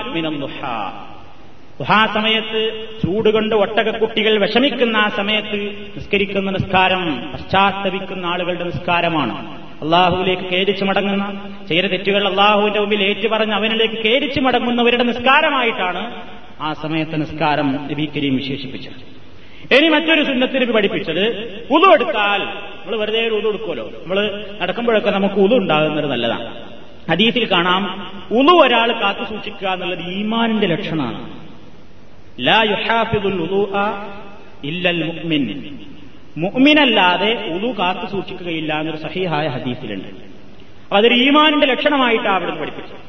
[2.07, 5.59] സമയത്ത് ചൂടുകൊണ്ട് ഒട്ടകക്കുട്ടികൾ വിഷമിക്കുന്ന ആ സമയത്ത്
[5.96, 9.61] നിസ്കരിക്കുന്ന നിസ്കാരം പശ്ചാത്തപിക്കുന്ന ആളുകളുടെ നിസ്കാരമാണ്.
[9.83, 11.24] അള്ളാഹുവിലേക്ക് കേരിച്ചു മടങ്ങുന്ന
[11.68, 16.03] ചെയ്ത തെറ്റുകൾ അള്ളാഹുവിന്റെ മുമ്പിൽ ഏറ്റുപറഞ്ഞ് അവനിലേക്ക് കേരിച്ചു മടങ്ങുന്നവരുടെ നിസ്കാരമായിട്ടാണ്
[16.61, 19.01] ആ സമയത്തെ നിസ്കാരം നബി കരീം വിശേഷിപ്പിച്ചത്.
[19.76, 21.24] ഇനി മറ്റൊരു സുന്നത്തിന് പഠിപ്പിച്ചത്
[21.70, 23.87] ഉതു എടുത്താൽ നമ്മൾ വെറുതെ ഒരു ഉതു എടുക്കുമല്ലോ.
[24.03, 24.18] നമ്മൾ
[24.62, 26.49] നടക്കുമ്പോഴൊക്കെ നമുക്ക് ഉതു ഉണ്ടാകുന്നത് നല്ലതാണ്.
[27.11, 27.83] ഹദീസിൽ കാണാം
[28.41, 31.20] ഉതു ഒരാൾ കാത്തു സൂക്ഷിക്കുക എന്നുള്ളത് ഈമാനിന്റെ ലക്ഷണമാണ്.
[32.41, 33.62] ലാ യുഹാഫിദുൽ ഉദു
[34.64, 35.45] ഇല്ലൽ മുഅ്മിൻ.
[36.43, 40.11] മുഅ്മിനല്ലാതെ ഉളു കാത്തു സൂക്ഷിക്കുകയില്ല എന്നൊരു സഹിഹായ ഹദീസിലുണ്ട്.
[40.85, 43.01] അപ്പൊ അതൊരു ഈമാനിന്റെ ലക്ഷണമായിട്ടാണ് അവിടെ പഠിപ്പിച്ചത്.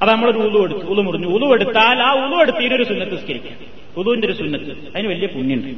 [0.00, 1.28] അപ്പൊ നമ്മളൊരു ഉളു എടുത്തു ഉളു മുറിഞ്ഞു.
[1.36, 3.58] ഉളു എടുത്താൽ ആ ഉളു എടുത്തതിനൊരു സുന്നത്ത് സ്കരിക്കാം
[3.98, 4.72] ഉളുവിന്റെ ഒരു സുന്നത്ത്.
[4.94, 5.70] അതിന് വലിയ പുണ്യുണ്ട്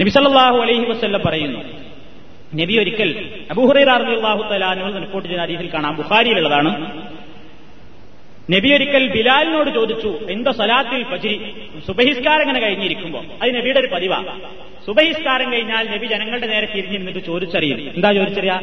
[0.00, 1.60] നബി സല്ലല്ലാഹു അലൈഹി വസല്ലം പറയുന്നു
[2.60, 3.10] നബി ഒരിക്കൽ
[3.52, 4.64] അബൂഹുറൈറ റളിയല്ലാഹു തആല
[5.04, 5.92] റിപ്പോർട്ട് ചെയ്ത ഹദീസിൽ കാണാം.
[6.00, 6.70] ബുഖാരിയിലുള്ളതാണ്.
[8.52, 11.36] നബി ഒരിക്കൽ ബിലാലിനോട് ചോദിച്ചു എന്താ സലാത്തിൽ ഫജിരി?
[11.86, 14.18] സുബഹിസ്കാരം ഇങ്ങനെ കഴിഞ്ഞിരിക്കുമ്പോ അത് നബിയുടെ ഒരു പതിവാ.
[14.86, 17.78] സുബഹിസ്കാരം കഴിഞ്ഞാൽ നബി ജനങ്ങളുടെ നേരെ തിരിഞ്ഞിരുന്നിട്ട് ചോദിച്ചറിയും.
[17.96, 18.56] എന്താ ചോദിച്ചറിയാ?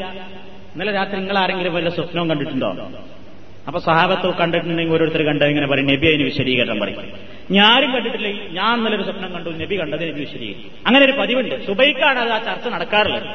[0.73, 2.69] ഇന്നലെ രാത്രി നിങ്ങൾ ആരെങ്കിലും വല്ല സ്വപ്നവും കണ്ടിട്ടുണ്ടോ?
[3.67, 7.01] അപ്പൊ സഹാബത്ത് കണ്ടിട്ടുണ്ടെങ്കിൽ ഓരോരുത്തർ കണ്ടത് ഇങ്ങനെ പറയും നബി അതിന് വിശദീകരണം പറയും.
[7.57, 8.27] ഞാനും കണ്ടിട്ടില്ല
[8.59, 11.55] ഞാൻ ഇന്നലെ ഒരു സ്വപ്നം കണ്ടു നബി കണ്ടത് നബി വിശദീകരിക്കും അങ്ങനെ ഒരു പതിവുണ്ട്.
[11.67, 13.27] സുബൈക്കാണ് അത് ആ ചർച്ച നടക്കാറുള്ളത്.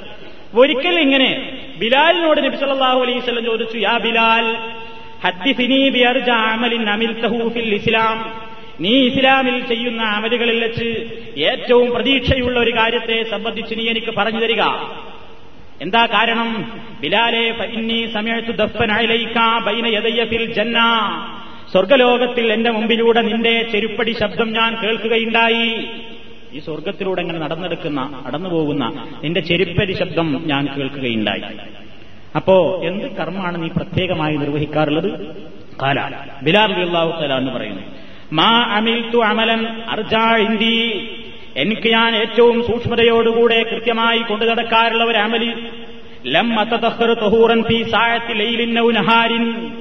[0.60, 1.30] ഒരിക്കലും ഇങ്ങനെ
[1.82, 4.46] ബിലാലിനോട് നബി സല്ലല്ലാഹു അലൈഹി വസല്ലം ചോദിച്ചു യാ ബിലാൽ
[7.74, 8.42] ഇസ്ലാം.
[8.80, 11.06] നീ ഇസ്ലാമിൽ ചെയ്യുന്ന അമലുകളിൽ വെച്ച്
[11.40, 14.62] ഏറ്റവും പ്രതീക്ഷയുള്ള ഒരു കാര്യത്തെ സംബന്ധിച്ച് നീ എനിക്ക് പറഞ്ഞു തരിക.
[15.82, 16.80] എന്താ കാരണം?
[17.00, 17.50] ബിലാലെ
[20.46, 20.78] ജന്ന.
[21.72, 25.86] സ്വർഗലോകത്തിൽ എന്റെ മുമ്പിലൂടെ നിന്റെ ചെരുപ്പടി ശബ്ദം ഞാൻ കേൾക്കുകയുണ്ടായി.
[26.54, 31.85] ഈ സ്വർഗത്തിലൂടെ ഇങ്ങനെ നടന്നെടുക്കുന്ന നടന്നുപോകുന്ന നിന്റെ ചെരുപ്പടി ശബ്ദം ഞാൻ കേൾക്കുകയുണ്ടായി.
[32.36, 35.26] അപ്പോ എന്ത് കർമ്മമാണ് നീ പ്രത്യേകമായി നിർവഹിക്കാറുള്ളത്?
[35.82, 36.10] കാല.
[36.42, 37.82] ബിലാൽ അള്ളാഹു തല എന്ന് പറയുന്നു.
[38.32, 41.10] മാ അമിൽത്തു അമലൻ അർജാ ഇന്ദി.
[41.56, 45.54] എനിക്ക് ഞാൻ ഏറ്റവും സൂക്ഷ്മതയോടുകൂടെ കൃത്യമായി കൊണ്ടു നടക്കാറുള്ള ഒരു അമലി
[46.26, 49.72] ലം തഹൂറൻ ഫീ സായത്തി ലൈലിൻ ഔ നഹാരിൻ.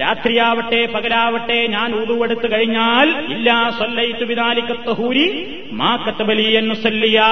[0.00, 7.30] രാത്രിയാവട്ടെ പകലാവട്ടെ ഞാൻ ഊതുവെടുത്തു കഴിഞ്ഞാൽ ഇല്ലാ സല്ലൈത്തു ബിദാലിക്കത്തഹൂരി മാ കത്തബലിയൻ മുസല്ലിയാ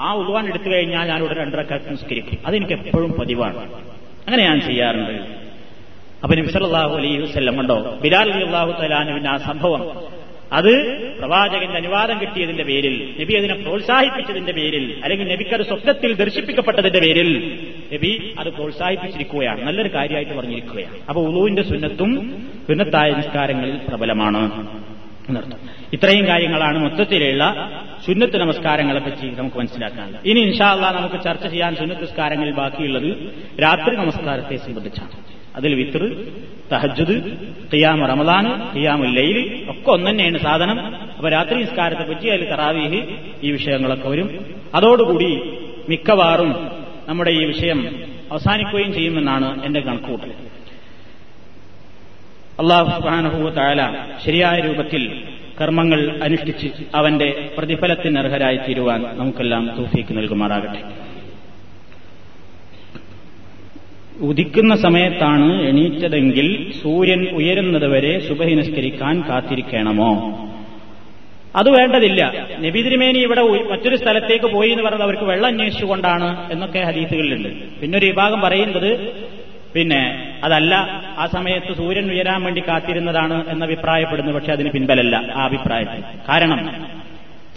[0.00, 2.38] ആ ഉദ്വാൻ എടുത്തു കഴിഞ്ഞാൽ ഞാൻ ഇവിടെ രണ്ടരക്കാലത്ത് നിസ്കരിക്കും.
[2.46, 3.72] അതെനിക്ക് എപ്പോഴും പതിവാണ്.
[4.26, 5.10] അങ്ങനെ ഞാൻ ചെയ്യാറുണ്ട്.
[6.22, 10.02] അപ്പൊ നിമിഷാഹു അലി അലൈഹി വസല്ലം കണ്ടോ ബിലാൽ അള്ളാഹു തലാനുവിന്റെ ആ സംഭവം.
[10.52, 17.58] അത് പ്രവാചകന്റെ അനുവാദം കിട്ടിയതിന്റെ പേരിൽ നബി അതിനെ പ്രോത്സാഹിപ്പിച്ചതിന്റെ പേരിൽ അല്ലെങ്കിൽ നബിക്ക് അത് സ്വപ്നത്തിൽ ദർശിപ്പിക്കപ്പെട്ടതിന്റെ പേരിൽ
[17.92, 19.62] നബി അത് പ്രോത്സാഹിപ്പിച്ചിരിക്കുകയാണ്.
[19.62, 20.94] നല്ലൊരു കാര്യമായിട്ട് പറഞ്ഞിരിക്കുകയാണ്.
[21.08, 24.66] അപ്പൊ ഉളുവിന്റെ സുന്നത്തും സുന്നത്തായ നിസ്കാരങ്ങളിൽ പ്രബലമാണ്.
[25.92, 27.70] ഇത്രയും കാര്യങ്ങളാണ് മൊത്തത്തിലുള്ള
[28.06, 33.10] സുന്നത്ത് നമസ്കാരങ്ങളെ പറ്റി നമുക്ക് മനസ്സിലാക്കാൻ ഇനി ഇൻഷാല്ല നമുക്ക് ചർച്ച ചെയ്യാൻ സുന്നത്ത് നമസ്കാരങ്ങളിൽ ബാക്കിയുള്ളത്
[33.62, 35.10] രാത്രി നമസ്കാരത്തെ സംബന്ധിച്ചാണ്.
[35.56, 36.02] അതിൽ വിത്ർ
[36.72, 37.16] തഹജുദ്
[37.74, 38.46] ഖിയാമ റമദാൻ
[38.76, 39.38] ഖിയാമുൽ ലൈൽ
[39.70, 40.78] ഒക്കെ ഒന്ന് തന്നെയാണ് സാധനം.
[40.96, 43.00] അപ്പൊ രാത്രി നിസ്കാരത്തെ പറ്റി അതിൽ തറാവീഹ്
[43.42, 44.28] ഈ വിഷയങ്ങളൊക്കെ വരും.
[44.74, 45.30] അതോടുകൂടി
[45.88, 46.50] മിക്കവാറും
[47.08, 47.80] നമ്മുടെ ഈ വിഷയം
[48.32, 50.32] അവസാനിക്കുകയും ചെയ്യുമെന്നാണ് എന്റെ കണക്കുകൂട്ടൽ.
[52.60, 53.80] അള്ളാഹു സുബാനഹു താല
[54.26, 55.24] ശരിയായ രൂപത്തിൽ
[55.62, 61.10] കർമ്മങ്ങൾ അനുഷ്ഠിച്ച് അവന്റെ പ്രതിഫലത്തിന് അർഹരായി തീരുവാൻ നമുക്കെല്ലാം തൂഫീക്ക് നൽകുമാറാകട്ടെ.
[64.20, 70.12] ഉദിക്കുന്ന സമയത്താണ് എണീറ്റതെങ്കിൽ സൂര്യൻ ഉയരുന്നതുവരെ സുബഹി നിസ്കരിക്കാൻ കാത്തിരിക്കണമോ?
[71.56, 72.46] അത് വേണ്ടതില്ല.
[72.60, 77.80] നബി തിരുമേനി ഇവിടെ മറ്റൊരു സ്ഥലത്തേക്ക് പോയി എന്ന് പറഞ്ഞത് അവർക്ക് വെള്ളം അന്വേഷിച്ചുകൊണ്ടാണ് എന്നൊക്കെ ഹദീസുകളിലുണ്ട്.
[77.80, 79.12] പിന്നെ ഒരു വിഭാഗം പറയുന്നത്
[79.74, 80.74] പിന്നെ അതല്ല
[81.18, 86.02] ആ സമയത്ത് സൂര്യൻ ഉയരാൻ വേണ്ടി കാത്തിരുന്നതാണ് എന്ന് അഭിപ്രായപ്പെടുന്നു പക്ഷെ അതിന് പിൻബലല്ല ആ അഭിപ്രായത്തിൽ.
[86.28, 86.86] കാരണം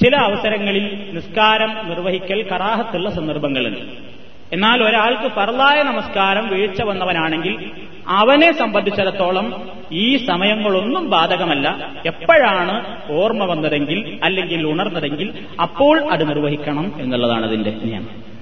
[0.03, 4.13] ചില അവസരങ്ങളിൽ നിസ്കാരം നിർവഹിക്കൽ കറാഹത്തുള്ള സന്ദർഭങ്ങളുണ്ട്.
[4.53, 7.71] എന്നാൽ ഒരാൾക്ക് പറലായ നമസ്കാരം വീഴ്ച വന്നവനാണെങ്കിൽ
[8.07, 11.91] അവനെ സംബന്ധിച്ചിടത്തോളം ഈ സമയങ്ങളൊന്നും ബാധകമല്ല.
[12.05, 18.32] എപ്പോഴാണ് ഓർമ്മ വന്നതെങ്കിൽ അല്ലെങ്കിൽ ഉണർന്നതെങ്കിൽ അപ്പോൾ അത് നിർവഹിക്കണം എന്നുള്ളതാണ് അതിന്റെ നിയമം.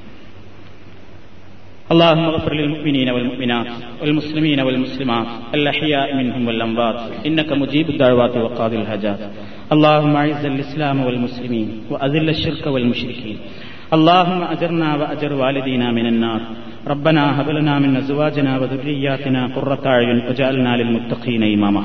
[1.92, 3.68] اللهم اغفر للمؤمنين والمؤمنات
[4.02, 9.20] والمسلمين والمسلمات الأحياء منهم والأموات إنك مجيب الدعوات وقاضي الحاجات.
[9.72, 13.38] اللهم أعز الإسلام والمسلمين وأذل الشرك والمشركين.
[13.94, 16.42] اللهم أجرنا وأجر والدينا من النار.
[16.88, 21.84] ربنا هب لنا من أزواجنا وذرياتنا قرة أعين وجعلنا للمتقين إماما.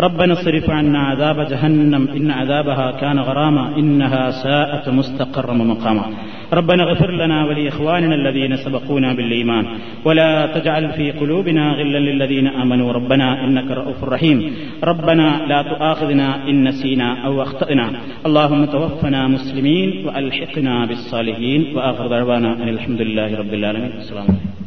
[0.00, 6.04] ربنا اصرف عنا عذاب جهنم إن عذابها كان غراما إنها ساءت مستقرا ومقاما.
[6.52, 9.66] ربنا اغفر لنا ولإخواننا الذين سبقونا بالإيمان.
[10.04, 12.92] ولا تجعل في قلوبنا غلا للذين آمنوا.
[12.92, 14.52] ربنا إنك رؤوف رحيم.
[14.84, 17.90] ربنا لا تؤاخذنا إن نسينا أو أخطأنا.
[18.26, 21.76] اللهم توفنا مسلمين وألحقنا بالصالحين.
[21.76, 23.92] وآخر دعوانا أن الحمد لله رب العالمين.
[23.98, 24.63] السلام عليكم.